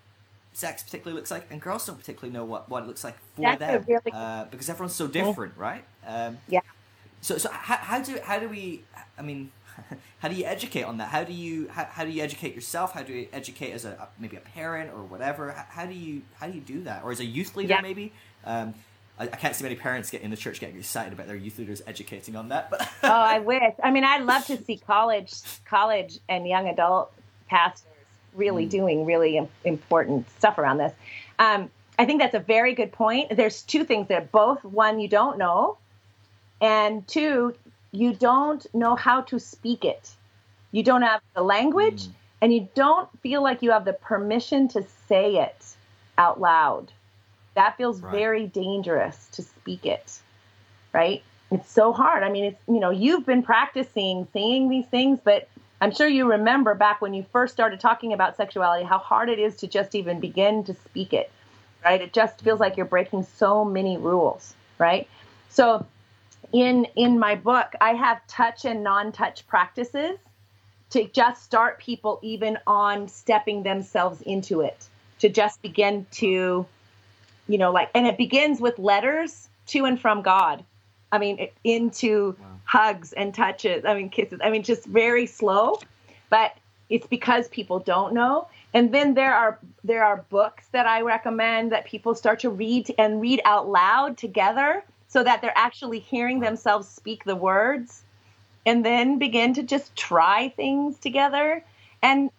[0.53, 3.41] sex particularly looks like and girls don't particularly know what, what it looks like for
[3.41, 5.83] That's them really uh, because everyone's so different right?
[6.07, 6.61] Um, yeah
[7.25, 8.83] so so how, how do how do we
[9.17, 9.51] i mean
[10.19, 12.93] how do you educate on that how do you how, how do you educate yourself
[12.93, 16.21] how do you educate as a maybe a parent or whatever how, how do you
[16.39, 17.81] how do you do that or as a youth leader yeah.
[17.81, 18.13] maybe
[18.45, 18.75] um,
[19.17, 21.81] I, can't see many parents get in the church getting excited about their youth leaders
[21.87, 22.69] educating on that.
[22.69, 23.73] But oh, I wish.
[23.81, 25.31] I mean, I'd love to see college,
[25.63, 27.13] college and young adult
[27.47, 27.87] pastors
[28.33, 28.69] really mm.
[28.69, 30.91] doing really important stuff around this.
[31.39, 33.35] Um, I think that's a very good point.
[33.37, 34.19] There's two things there.
[34.19, 35.77] Both one, you don't know,
[36.61, 37.55] and two,
[37.91, 40.11] you don't know how to speak it.
[40.71, 42.11] You don't have the language, mm.
[42.41, 45.75] and you don't feel like you have the permission to say it
[46.17, 46.91] out loud.
[47.55, 48.11] That feels right.
[48.11, 50.19] very dangerous to speak it,
[50.93, 51.23] right?
[51.51, 52.23] It's so hard.
[52.23, 55.47] I mean, it's, you know, you've been practicing saying these things, but
[55.79, 59.39] I'm sure you remember back when you first started talking about sexuality, how hard it
[59.39, 61.31] is to just even begin to speak it,
[61.83, 62.01] right?
[62.01, 65.07] It just feels like you're breaking so many rules, right?
[65.49, 65.85] So,
[66.51, 70.17] in in my book, I have touch and non-touch practices
[70.91, 74.87] to just start people even on stepping themselves into it,
[75.19, 76.65] to just begin to
[77.47, 80.63] you know, like, and it begins with letters to and from God.
[81.11, 82.45] I mean, into wow.
[82.65, 83.85] hugs and touches.
[83.85, 84.39] I mean, kisses.
[84.43, 85.79] I mean, just very slow,
[86.29, 86.55] but
[86.89, 88.47] it's because people don't know.
[88.73, 92.93] And then there are there are books that I recommend that people start to read
[92.97, 94.83] and read out loud together,
[95.15, 98.03] so that they're actually hearing themselves speak the words,
[98.65, 101.63] and then begin to just try things together.
[102.03, 102.29] and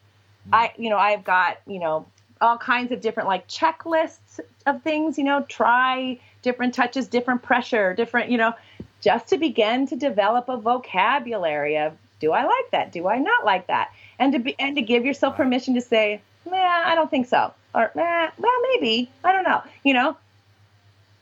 [0.53, 2.05] I, you know, I've got, you know,
[2.39, 7.95] all kinds of different like checklists of things, you know, try different touches, different pressure,
[7.95, 8.53] different, you know,
[9.01, 12.93] just to begin to develop a vocabulary of do I like that?
[12.93, 13.91] Do I not like that?
[14.19, 17.55] And to be and to give yourself permission to say, nah, I don't think so.
[17.75, 19.11] Or nah, well maybe.
[19.25, 19.63] I don't know.
[19.83, 20.17] You know,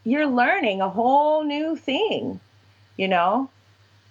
[0.05, 2.41] you're learning a whole new thing,
[2.97, 3.51] you know?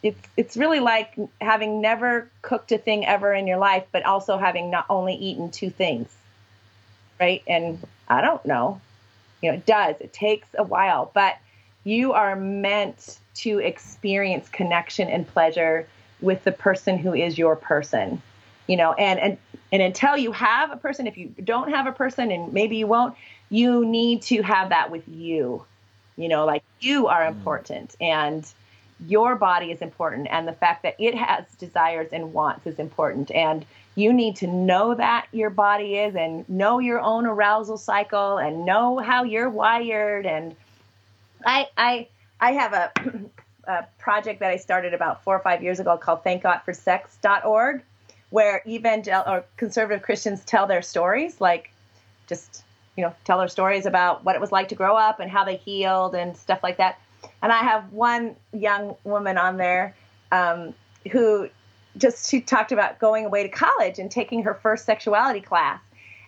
[0.01, 4.37] It's it's really like having never cooked a thing ever in your life, but also
[4.37, 6.09] having not only eaten two things.
[7.19, 7.41] Right?
[7.47, 7.79] And
[8.09, 8.81] I don't know.
[9.41, 9.95] You know, it does.
[10.01, 11.37] It takes a while, but
[11.85, 15.87] you are meant to experience connection and pleasure
[16.21, 18.21] with the person who is your person
[18.67, 19.37] you know and and
[19.71, 22.87] and until you have a person if you don't have a person and maybe you
[22.87, 23.15] won't
[23.49, 25.63] you need to have that with you
[26.17, 27.37] you know like you are mm-hmm.
[27.37, 28.51] important and
[29.07, 33.31] your body is important and the fact that it has desires and wants is important
[33.31, 38.37] and you need to know that your body is and know your own arousal cycle
[38.37, 40.55] and know how you're wired and
[41.45, 42.07] i i
[42.39, 42.91] i have a,
[43.67, 47.81] a project that i started about four or five years ago called thankgodforsex.org
[48.29, 51.71] where evangel or conservative christians tell their stories like
[52.27, 52.63] just
[52.95, 55.43] you know tell their stories about what it was like to grow up and how
[55.43, 56.99] they healed and stuff like that
[57.41, 59.95] and I have one young woman on there
[60.31, 60.73] um,
[61.11, 61.49] who
[61.97, 65.79] just she talked about going away to college and taking her first sexuality class.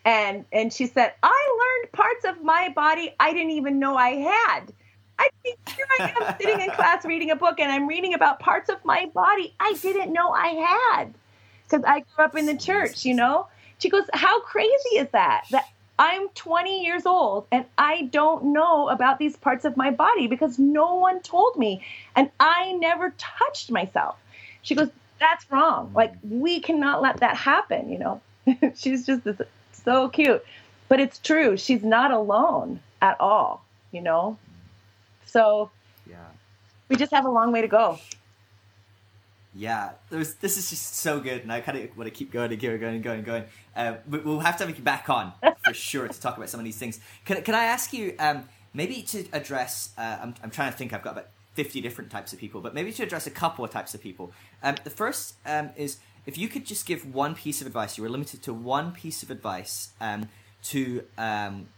[0.03, 4.09] And and she said, I learned parts of my body I didn't even know I
[4.09, 4.73] had.
[5.17, 8.39] I think here I am sitting in class reading a book and I'm reading about
[8.39, 11.13] parts of my body I didn't know I had.
[11.63, 13.47] Because I grew up in the church, you know?
[13.79, 15.45] She goes, How crazy is that?
[15.49, 15.65] That
[15.97, 20.59] I'm 20 years old and I don't know about these parts of my body because
[20.59, 21.85] no one told me
[22.15, 24.17] and I never touched myself.
[24.61, 24.89] She goes,
[25.19, 25.91] That's wrong.
[25.95, 28.21] Like, we cannot let that happen, you know?
[28.75, 29.39] She's just this,
[29.71, 30.43] so cute.
[30.89, 31.55] But it's true.
[31.55, 34.37] She's not alone at all, you know?
[35.25, 35.71] So,
[36.09, 36.15] yeah.
[36.89, 37.99] We just have a long way to go.
[39.57, 42.51] Yeah, was, this is just so good, and I kind of want to keep going
[42.51, 43.43] and going and going and going.
[43.73, 45.31] Uh, but we'll have to have you back on
[45.63, 46.99] for sure to talk about some of these things.
[47.23, 49.91] Can, can I ask you um, maybe to address?
[49.97, 50.91] Uh, I'm, I'm trying to think.
[50.91, 53.71] I've got about fifty different types of people, but maybe to address a couple of
[53.71, 54.33] types of people.
[54.61, 57.97] Um, the first um, is if you could just give one piece of advice.
[57.97, 60.27] You were limited to one piece of advice um,
[60.63, 61.69] to um,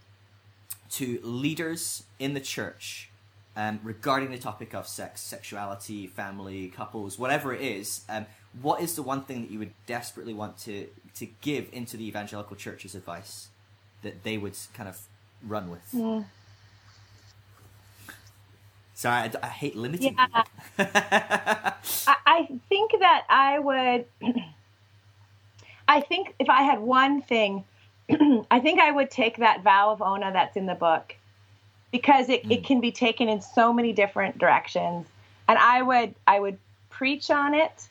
[0.91, 3.11] to leaders in the church
[3.57, 8.27] um, regarding the topic of sex, sexuality, family, couples, whatever it is, um,
[8.61, 12.07] what is the one thing that you would desperately want to to give into the
[12.07, 13.47] evangelical church's advice
[14.03, 15.01] that they would kind of
[15.41, 15.89] run with?
[15.91, 16.23] Yeah.
[18.93, 20.15] Sorry, I, I, hate limiting.
[20.15, 20.43] Yeah.
[20.79, 24.05] I, I think that I would.
[25.87, 27.63] I think if I had one thing,
[28.51, 31.15] I think I would take that vow of Ona that's in the book
[31.91, 32.51] because it, mm.
[32.51, 35.07] it can be taken in so many different directions.
[35.47, 36.57] And I would I would
[36.89, 37.87] preach on it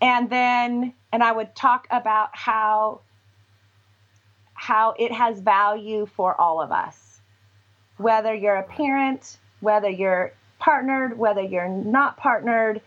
[0.00, 3.00] and then and I would talk about how
[4.54, 7.20] how it has value for all of us.
[7.96, 12.80] Whether you're a parent, whether you're partnered, whether you're not partnered,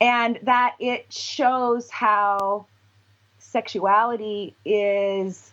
[0.00, 2.66] and that it shows how
[3.38, 5.52] sexuality is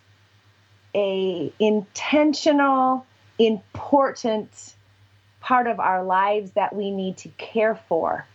[0.93, 3.05] a intentional
[3.39, 4.75] important
[5.41, 8.25] part of our lives that we need to care for.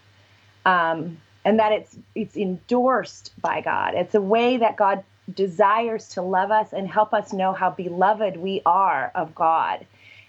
[0.64, 3.94] Um, and that it's it's endorsed by God.
[3.94, 5.02] It's a way that God
[5.34, 9.86] desires to love us and help us know how beloved we are of God.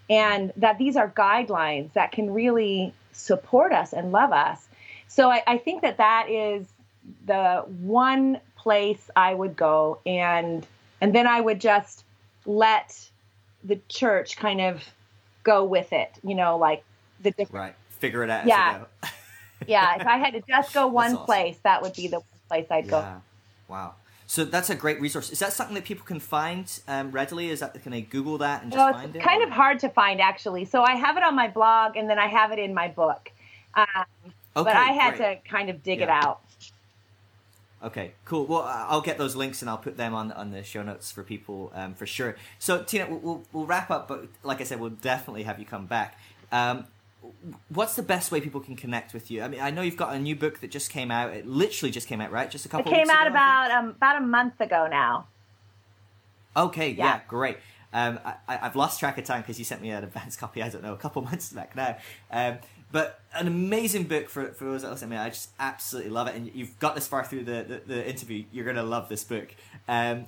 [0.09, 4.67] And that these are guidelines that can really support us and love us.
[5.07, 6.67] So I, I think that that is
[7.25, 10.65] the one place I would go and
[11.01, 12.03] and then I would just
[12.45, 13.09] let
[13.63, 14.83] the church kind of
[15.43, 16.83] go with it, you know, like
[17.21, 17.53] the different.
[17.53, 17.75] Right.
[17.99, 18.47] Figure it out.
[18.47, 18.85] Yeah.
[19.67, 19.95] yeah.
[19.99, 21.25] If I had to just go one awesome.
[21.25, 22.91] place, that would be the place I'd yeah.
[22.91, 23.21] go.
[23.67, 23.95] Wow.
[24.31, 25.29] So that's a great resource.
[25.29, 27.49] Is that something that people can find um, readily?
[27.49, 29.17] Is that can they Google that and just well, find it?
[29.17, 29.47] It's kind or?
[29.47, 30.63] of hard to find actually.
[30.63, 33.29] So I have it on my blog and then I have it in my book.
[33.73, 33.85] Um,
[34.25, 35.43] okay, but I had great.
[35.43, 36.05] to kind of dig yeah.
[36.05, 36.41] it out.
[37.83, 38.45] Okay, cool.
[38.45, 41.23] Well, I'll get those links and I'll put them on on the show notes for
[41.23, 42.35] people um, for sure.
[42.59, 45.65] So, Tina, we'll, we'll, we'll wrap up, but like I said, we'll definitely have you
[45.65, 46.19] come back.
[46.51, 46.85] Um,
[47.69, 49.41] what's the best way people can connect with you?
[49.41, 51.33] I mean, I know you've got a new book that just came out.
[51.33, 52.49] It literally just came out, right?
[52.51, 52.91] Just a couple.
[52.91, 55.27] It came out ago, about um, about a month ago now.
[56.55, 56.91] Okay.
[56.91, 57.05] Yeah.
[57.05, 57.57] yeah great.
[57.93, 60.63] Um, I, have lost track of time because you sent me an advance copy.
[60.63, 61.97] I don't know a couple months back now.
[62.31, 62.59] Um,
[62.91, 65.19] but an amazing book for, for those that listen to me.
[65.19, 66.35] I just absolutely love it.
[66.35, 68.43] And you've got this far through the, the, the interview.
[68.51, 69.53] You're going to love this book.
[69.87, 70.25] Um,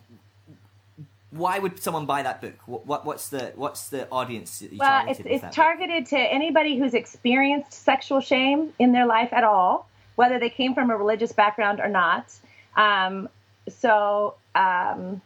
[1.31, 2.53] why would someone buy that book?
[2.65, 4.63] What, what, what's the what's the audience?
[4.77, 6.09] well, it's, it's targeted book?
[6.11, 10.91] to anybody who's experienced sexual shame in their life at all, whether they came from
[10.91, 12.31] a religious background or not.
[12.75, 13.29] Um,
[13.67, 15.21] so um,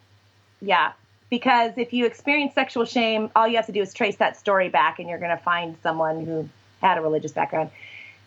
[0.61, 0.93] yeah,
[1.29, 4.69] because if you experience sexual shame, all you have to do is trace that story
[4.69, 6.49] back, and you're going to find someone who
[6.81, 7.69] had a religious background.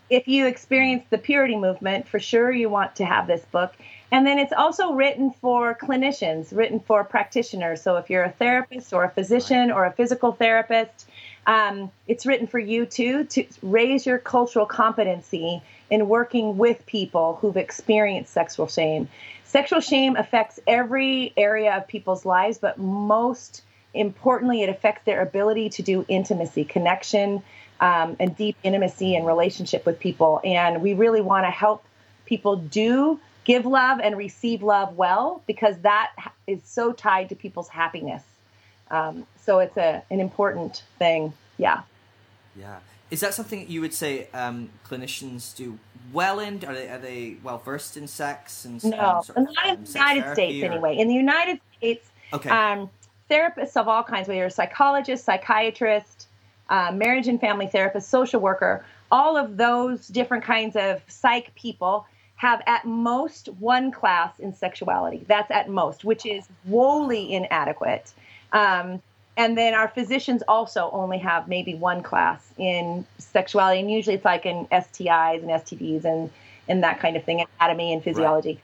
[0.08, 3.74] If you experience the purity movement, for sure you want to have this book.
[4.10, 7.80] And then it's also written for clinicians, written for practitioners.
[7.80, 11.06] So if you're a therapist or a physician or a physical therapist,
[11.46, 17.38] um, it's written for you too to raise your cultural competency in working with people
[17.40, 19.08] who've experienced sexual shame.
[19.44, 23.62] Sexual shame affects every area of people's lives, but most
[23.94, 27.42] importantly, it affects their ability to do intimacy, connection,
[27.80, 30.40] um, and deep intimacy and relationship with people.
[30.44, 31.84] And we really want to help
[32.26, 36.12] people do give love and receive love well because that
[36.46, 38.22] is so tied to people's happiness.
[38.90, 41.32] Um, so it's a an important thing.
[41.56, 41.82] Yeah.
[42.58, 42.78] Yeah.
[43.10, 45.78] Is that something you would say um, clinicians do
[46.12, 46.64] well in?
[46.64, 49.22] Are they, are they well versed in sex and no?
[49.34, 50.66] Um, not in the United States, or?
[50.66, 50.96] anyway.
[50.96, 52.50] In the United States, okay.
[52.50, 52.90] Um,
[53.28, 56.19] therapists of all kinds, whether you're a psychologist, psychiatrist,
[56.70, 62.06] uh, marriage and family therapist, social worker, all of those different kinds of psych people
[62.36, 65.24] have at most one class in sexuality.
[65.28, 68.12] That's at most, which is woefully inadequate.
[68.52, 69.02] Um,
[69.36, 74.24] and then our physicians also only have maybe one class in sexuality, and usually it's
[74.24, 76.30] like in STIs and STDs and
[76.68, 78.54] and that kind of thing, anatomy and physiology.
[78.54, 78.60] Right.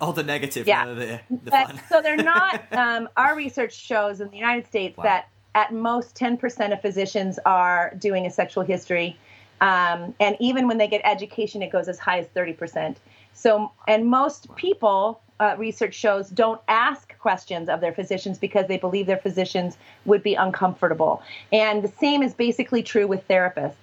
[0.00, 0.86] All the negative, yeah.
[0.86, 2.62] The, the but, so they're not.
[2.72, 5.04] Um, our research shows in the United States wow.
[5.04, 9.18] that at most 10% of physicians are doing a sexual history
[9.60, 12.96] um, and even when they get education, it goes as high as 30%.
[13.32, 18.78] So, and most people, uh, research shows, don't ask questions of their physicians because they
[18.78, 21.22] believe their physicians would be uncomfortable.
[21.52, 23.74] And the same is basically true with therapists.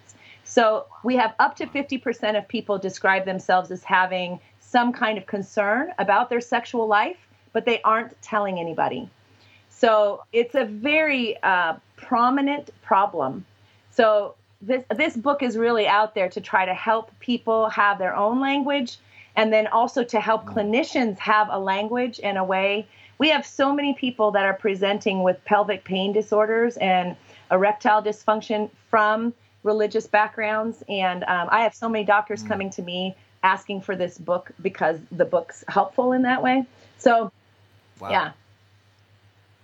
[0.44, 5.26] So, we have up to 50% of people describe themselves as having some kind of
[5.26, 7.18] concern about their sexual life,
[7.54, 9.10] but they aren't telling anybody.
[9.84, 13.46] So, it's a very uh, prominent problem.
[13.92, 18.16] So, this this book is really out there to try to help people have their
[18.16, 18.98] own language
[19.36, 20.54] and then also to help mm.
[20.54, 22.88] clinicians have a language in a way
[23.20, 27.16] we have so many people that are presenting with pelvic pain disorders and
[27.52, 29.34] erectile dysfunction from
[29.64, 32.48] religious backgrounds and um, i have so many doctors mm.
[32.48, 36.66] coming to me asking for this book because the book's helpful in that way
[36.98, 37.32] so
[38.00, 38.10] wow.
[38.10, 38.32] yeah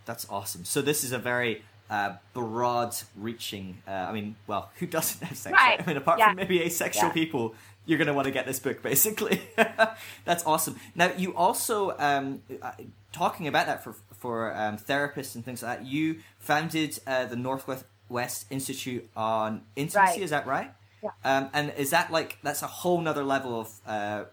[0.09, 3.81] that's awesome so this is a very uh, broad reaching.
[3.87, 5.53] Uh, I mean, well, who doesn't have sex?
[5.53, 5.81] Right.
[5.81, 6.27] I mean, apart yeah.
[6.27, 7.13] from maybe asexual yeah.
[7.13, 7.55] people,
[7.85, 9.41] you're going to want to get this book, basically.
[10.25, 10.79] That's awesome.
[10.95, 12.73] Now, you also, um, uh,
[13.11, 17.35] talking about that for, for um, therapists and things like that, you founded uh, the
[17.35, 20.21] Northwest West Institute on Intimacy, right.
[20.21, 20.71] is that right?
[21.03, 21.09] Yeah.
[21.23, 24.23] Um, and is that like, that's a whole nother level of uh,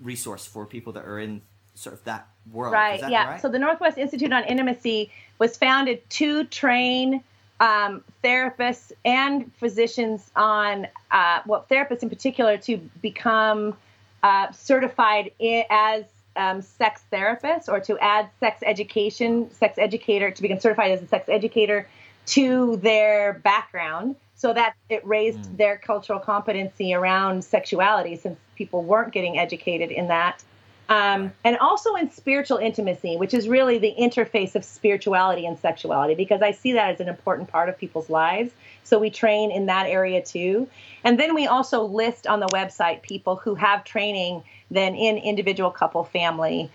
[0.00, 1.42] resource for people that are in
[1.74, 2.72] sort of that world.
[2.72, 3.00] Right.
[3.08, 3.30] Yeah.
[3.30, 3.42] Right?
[3.42, 7.22] So the Northwest Institute on Intimacy was founded to train
[7.60, 13.76] um, therapists and physicians on uh, well, therapists in particular to become
[14.22, 16.04] uh, certified in, as
[16.36, 21.06] um, sex therapists or to add sex education, sex educator to become certified as a
[21.06, 21.88] sex educator
[22.26, 25.56] to their background so that it raised mm.
[25.56, 30.42] their cultural competency around sexuality since people weren't getting educated in that
[30.88, 36.14] um, and also in spiritual intimacy, which is really the interface of spirituality and sexuality,
[36.14, 38.52] because I see that as an important part of people's lives.
[38.84, 40.68] So we train in that area too.
[41.02, 45.70] And then we also list on the website people who have training then in individual,
[45.70, 46.70] couple, family,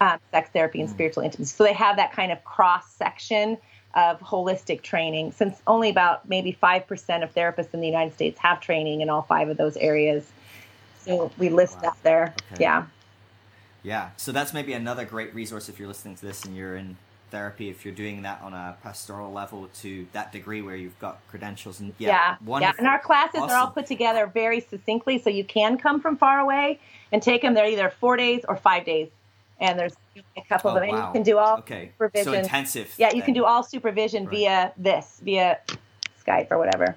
[0.00, 0.92] um, sex therapy, and mm.
[0.92, 1.54] spiritual intimacy.
[1.54, 3.58] So they have that kind of cross section
[3.94, 8.60] of holistic training, since only about maybe 5% of therapists in the United States have
[8.60, 10.26] training in all five of those areas.
[11.04, 11.82] So we list wow.
[11.82, 12.34] that there.
[12.52, 12.62] Okay.
[12.64, 12.86] Yeah.
[13.82, 16.96] Yeah, so that's maybe another great resource if you're listening to this and you're in
[17.30, 17.68] therapy.
[17.68, 21.80] If you're doing that on a pastoral level to that degree where you've got credentials
[21.80, 22.72] and yeah, yeah, yeah.
[22.78, 23.50] and our classes awesome.
[23.50, 26.78] are all put together very succinctly, so you can come from far away
[27.10, 27.54] and take them.
[27.54, 29.08] They're either four days or five days,
[29.58, 29.94] and there's
[30.36, 30.90] a couple oh, of them.
[30.90, 30.96] Wow.
[30.96, 31.90] And you can do all okay.
[31.94, 32.32] supervision.
[32.32, 32.94] So intensive.
[32.98, 33.22] Yeah, you then.
[33.22, 34.30] can do all supervision right.
[34.30, 35.58] via this, via
[36.24, 36.96] Skype or whatever.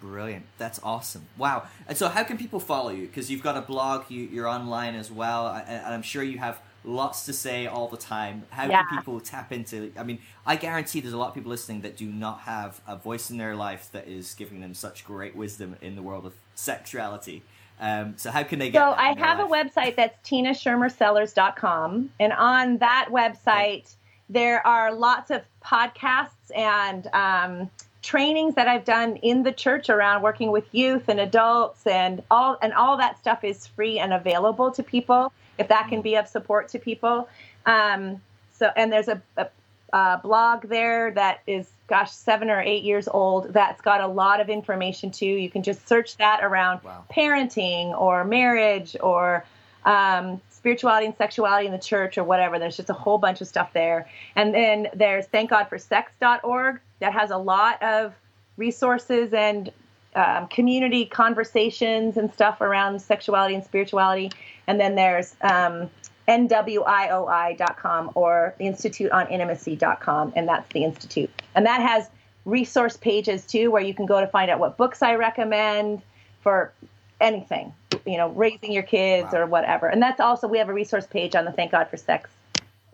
[0.00, 0.46] Brilliant.
[0.58, 1.26] That's awesome.
[1.36, 1.64] Wow.
[1.86, 3.06] And so, how can people follow you?
[3.06, 6.60] Because you've got a blog, you, are online as well, and I'm sure you have
[6.84, 8.46] lots to say all the time.
[8.50, 8.82] How Yeah.
[8.84, 9.92] can people tap into?
[9.98, 12.96] I mean, I guarantee there's a lot of people listening that do not have a
[12.96, 16.32] voice in their life that is giving them such great wisdom in the world of
[16.54, 17.42] sexuality.
[17.78, 18.78] Um, so how can they get?
[18.78, 22.10] So I have a website that's tinaschermersellers.com.
[22.20, 23.94] And on that website,
[24.28, 27.70] there are lots of podcasts and um,
[28.02, 32.56] trainings that I've done in the church around working with youth and adults and all
[32.62, 36.26] and all that stuff is free and available to people if that can be of
[36.26, 37.28] support to people.
[37.66, 38.20] Um,
[38.52, 39.48] so and there's a, a,
[39.92, 44.40] a blog there that is gosh seven or eight years old that's got a lot
[44.40, 45.26] of information too.
[45.26, 47.04] You can just search that around Wow.
[47.10, 49.44] parenting or marriage or
[49.84, 52.58] um, spirituality and sexuality in the church or whatever.
[52.58, 54.08] There's just a whole bunch of stuff there.
[54.36, 58.14] And then there's thankgodforsex.org that has a lot of
[58.56, 59.72] resources and
[60.14, 64.30] um, community conversations and stuff around sexuality and spirituality.
[64.66, 65.90] And then there's um,
[66.28, 71.30] NWIOI.com or the Institute on Intimacy.com, and that's the Institute.
[71.54, 72.08] And that has
[72.44, 76.02] resource pages too where you can go to find out what books I recommend
[76.42, 76.72] for
[77.20, 77.74] anything,
[78.06, 79.40] you know, raising your kids Wow.
[79.40, 79.88] or whatever.
[79.88, 82.30] And that's also, we have a resource page on the Thank God for Sex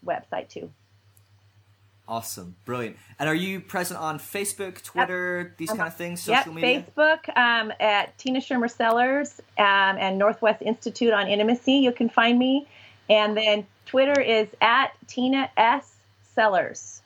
[0.04, 0.70] website too.
[2.08, 2.96] Awesome, brilliant.
[3.18, 6.84] And are you present on Facebook, Twitter, these kind of things, Yep, social media?
[6.84, 11.72] Facebook um, at Tina Schermer Sellers um, and Northwest Institute on Intimacy.
[11.72, 12.68] You can find me.
[13.10, 15.94] And then Twitter is at Tina S.
[16.34, 17.02] Sellers.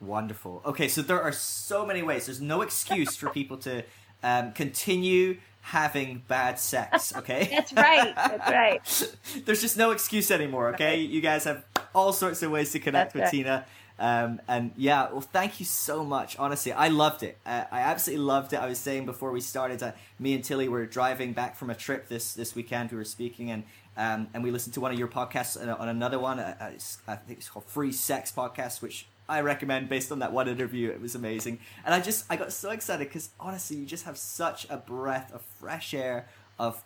[0.00, 0.60] Wonderful.
[0.66, 2.26] Okay, so there are so many ways.
[2.26, 3.82] There's no excuse for people to
[4.22, 7.12] um, continue having bad sex.
[7.24, 8.14] Okay, That's right.
[8.14, 9.16] That's right.
[9.46, 10.74] There's just no excuse anymore.
[10.74, 11.64] Okay, you guys have
[11.94, 13.64] all sorts of ways to connect That's with right.
[13.64, 13.66] Tina.
[13.98, 16.36] Um, and yeah, well, thank you so much.
[16.38, 17.38] Honestly, I loved it.
[17.46, 18.56] Uh, I absolutely loved it.
[18.56, 21.74] I was saying before we started, uh, me and Tilly were driving back from a
[21.74, 22.90] trip this this weekend.
[22.90, 23.64] We were speaking and.
[23.96, 26.40] Um, and we listened to one of your podcasts on, on another one.
[26.40, 26.64] Uh, uh,
[27.06, 30.90] I think it's called Free Sex Podcast, which I recommend based on that one interview.
[30.90, 34.18] It was amazing, and I just I got so excited because honestly, you just have
[34.18, 36.28] such a breath of fresh air
[36.58, 36.82] of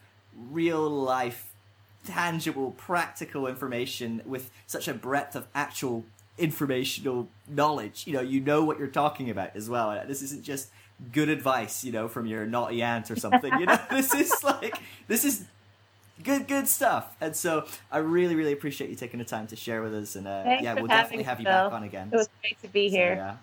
[0.51, 1.53] real life
[2.07, 6.05] tangible, practical information with such a breadth of actual
[6.39, 8.07] informational knowledge.
[8.07, 10.01] You know, you know what you're talking about as well.
[10.07, 10.69] This isn't just
[11.13, 13.53] good advice, you know, from your naughty aunt or something.
[13.59, 15.45] You know, this is like this is
[16.23, 17.17] good, good stuff.
[17.21, 20.17] And so, I really, really appreciate you taking the time to share with us.
[20.17, 22.11] And uh, yeah, we'll definitely have you back on again.
[22.13, 23.15] It was great to be So, here.
[23.15, 23.37] yeah.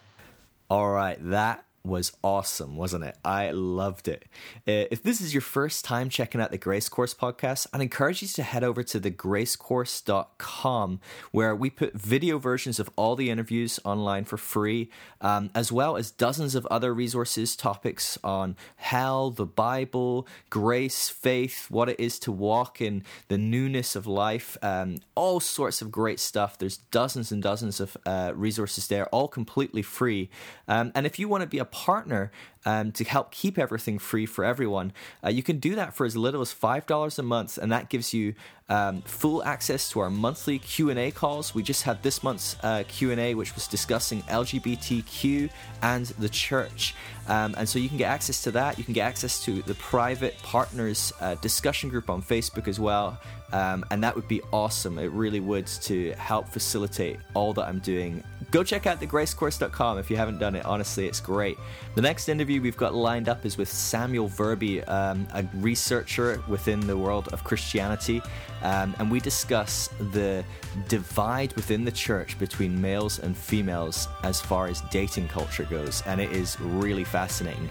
[0.69, 3.17] All right, that was awesome, wasn't it?
[3.23, 4.25] I loved it.
[4.67, 8.21] Uh, if this is your first time checking out the Grace Course podcast, I'd encourage
[8.21, 10.99] you to head over to thegracecourse.com
[11.31, 14.89] where we put video versions of all the interviews online for free,
[15.21, 21.67] um, as well as dozens of other resources, topics on hell, the Bible, grace, faith,
[21.69, 26.19] what it is to walk in the newness of life, um, all sorts of great
[26.19, 26.57] stuff.
[26.57, 30.29] There's dozens and dozens of uh, resources there, all completely free.
[30.67, 32.31] Um, and if you want to be a partner
[32.65, 34.91] um, to help keep everything free for everyone,
[35.23, 37.89] uh, you can do that for as little as five dollars a month, and that
[37.89, 38.33] gives you
[38.67, 41.53] um, full access to our monthly Q and A calls.
[41.53, 45.49] We just had this month's uh, Q and A, which was discussing LGBTQ
[45.81, 46.95] and the church,
[47.27, 48.77] um, and so you can get access to that.
[48.77, 53.19] You can get access to the private partners uh, discussion group on Facebook as well.
[53.53, 54.97] Um, and that would be awesome.
[54.97, 58.23] It really would to help facilitate all that I'm doing.
[58.51, 60.65] Go check out thegracecourse.com if you haven't done it.
[60.65, 61.57] Honestly, it's great.
[61.95, 66.79] The next interview we've got lined up is with Samuel Verby, um, a researcher within
[66.87, 68.21] the world of Christianity.
[68.61, 70.43] Um, and we discuss the
[70.87, 76.01] divide within the church between males and females as far as dating culture goes.
[76.05, 77.69] And it is really fascinating.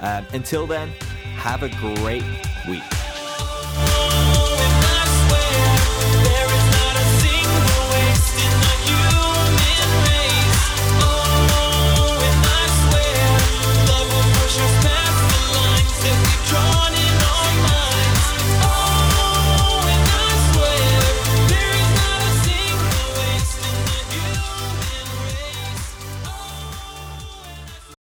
[0.00, 0.90] Um, until then,
[1.38, 2.24] have a great
[2.68, 4.15] week.